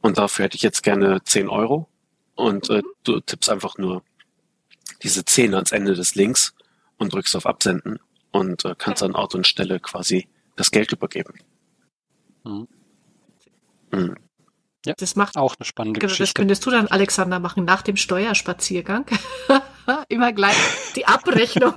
[0.00, 1.88] Und dafür hätte ich jetzt gerne 10 Euro.
[2.34, 2.82] Und äh, mhm.
[3.04, 4.02] du tippst einfach nur
[5.02, 6.54] diese 10 ans Ende des Links
[6.98, 7.98] und drückst auf Absenden
[8.32, 11.34] und äh, kannst an Ort und Stelle quasi das Geld übergeben.
[12.44, 12.68] Mhm.
[13.92, 14.16] Mhm.
[14.84, 16.34] Ja, das macht auch eine spannende genau, Geschichte.
[16.34, 19.06] Das könntest du dann, Alexander, machen nach dem Steuerspaziergang.
[20.08, 20.56] Immer gleich
[20.98, 21.74] die Abrechnung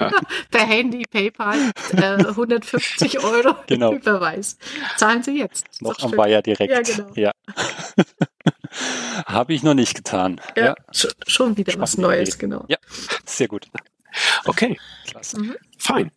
[0.50, 3.92] per Handy, PayPal, äh, 150 Euro genau.
[3.92, 4.58] Überweis.
[4.96, 5.80] Zahlen Sie jetzt.
[5.80, 6.72] Noch am Wire direkt.
[6.72, 7.12] Ja, genau.
[7.14, 7.32] Ja.
[9.26, 10.40] Habe ich noch nicht getan.
[10.56, 10.74] Ja, ja.
[11.26, 12.38] Schon wieder Spannende was Neues, Idee.
[12.38, 12.64] genau.
[12.68, 12.78] Ja,
[13.24, 13.68] sehr gut.
[14.44, 15.40] Okay, klasse.
[15.40, 15.56] Mhm.
[15.78, 16.10] Fein.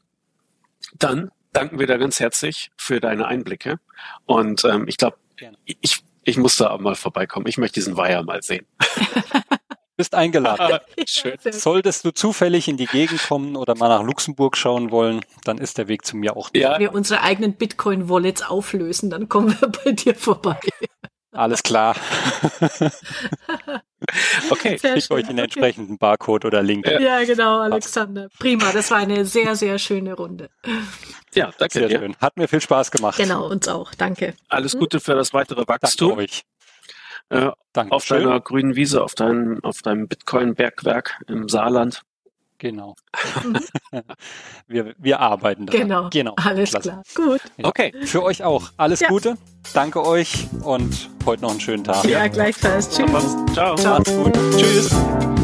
[0.97, 3.79] Dann danken wir dir ganz herzlich für deine Einblicke.
[4.25, 5.17] Und ähm, ich glaube,
[5.65, 7.47] ich ich muss da mal vorbeikommen.
[7.47, 8.65] Ich möchte diesen Weiher mal sehen.
[9.97, 10.79] Bist eingeladen.
[11.07, 11.37] Schön.
[11.51, 15.77] Solltest du zufällig in die Gegend kommen oder mal nach Luxemburg schauen wollen, dann ist
[15.77, 16.49] der Weg zu mir auch.
[16.53, 16.73] Ja.
[16.73, 20.59] Wenn wir unsere eigenen Bitcoin-Wallets auflösen, dann kommen wir bei dir vorbei.
[21.31, 21.95] Alles klar.
[24.51, 24.75] Okay.
[24.75, 26.87] Ich schicke euch den entsprechenden Barcode oder Link.
[26.87, 27.23] Ja.
[27.23, 28.29] genau, Alexander.
[28.39, 30.49] Prima, das war eine sehr, sehr schöne Runde.
[31.33, 31.99] Ja, danke Sehr dir.
[31.99, 32.15] schön.
[32.17, 33.17] Hat mir viel Spaß gemacht.
[33.17, 33.93] Genau, uns auch.
[33.95, 34.35] Danke.
[34.49, 36.43] Alles Gute für das weitere Danke Wachstum euch.
[37.29, 37.91] Äh, Danke.
[37.91, 42.01] auf deiner grünen Wiese, auf deinem, auf deinem Bitcoin-Bergwerk im Saarland.
[42.59, 42.95] Genau.
[44.67, 45.81] wir, wir arbeiten daran.
[45.81, 46.09] Genau.
[46.09, 46.33] genau.
[46.43, 46.89] Alles Klasse.
[46.89, 47.03] klar.
[47.15, 47.41] Gut.
[47.57, 47.65] Ja.
[47.65, 47.93] Okay.
[48.03, 48.71] Für euch auch.
[48.77, 49.09] Alles Ja.
[49.09, 49.37] Gute.
[49.73, 52.03] Danke euch und heute noch einen schönen Tag.
[52.05, 52.89] Ja, gleichfalls.
[52.89, 53.11] Tschüss.
[53.53, 53.75] Ciao.
[53.75, 53.97] Ciao.
[53.99, 54.33] Macht's gut.
[54.57, 55.36] Tschüss.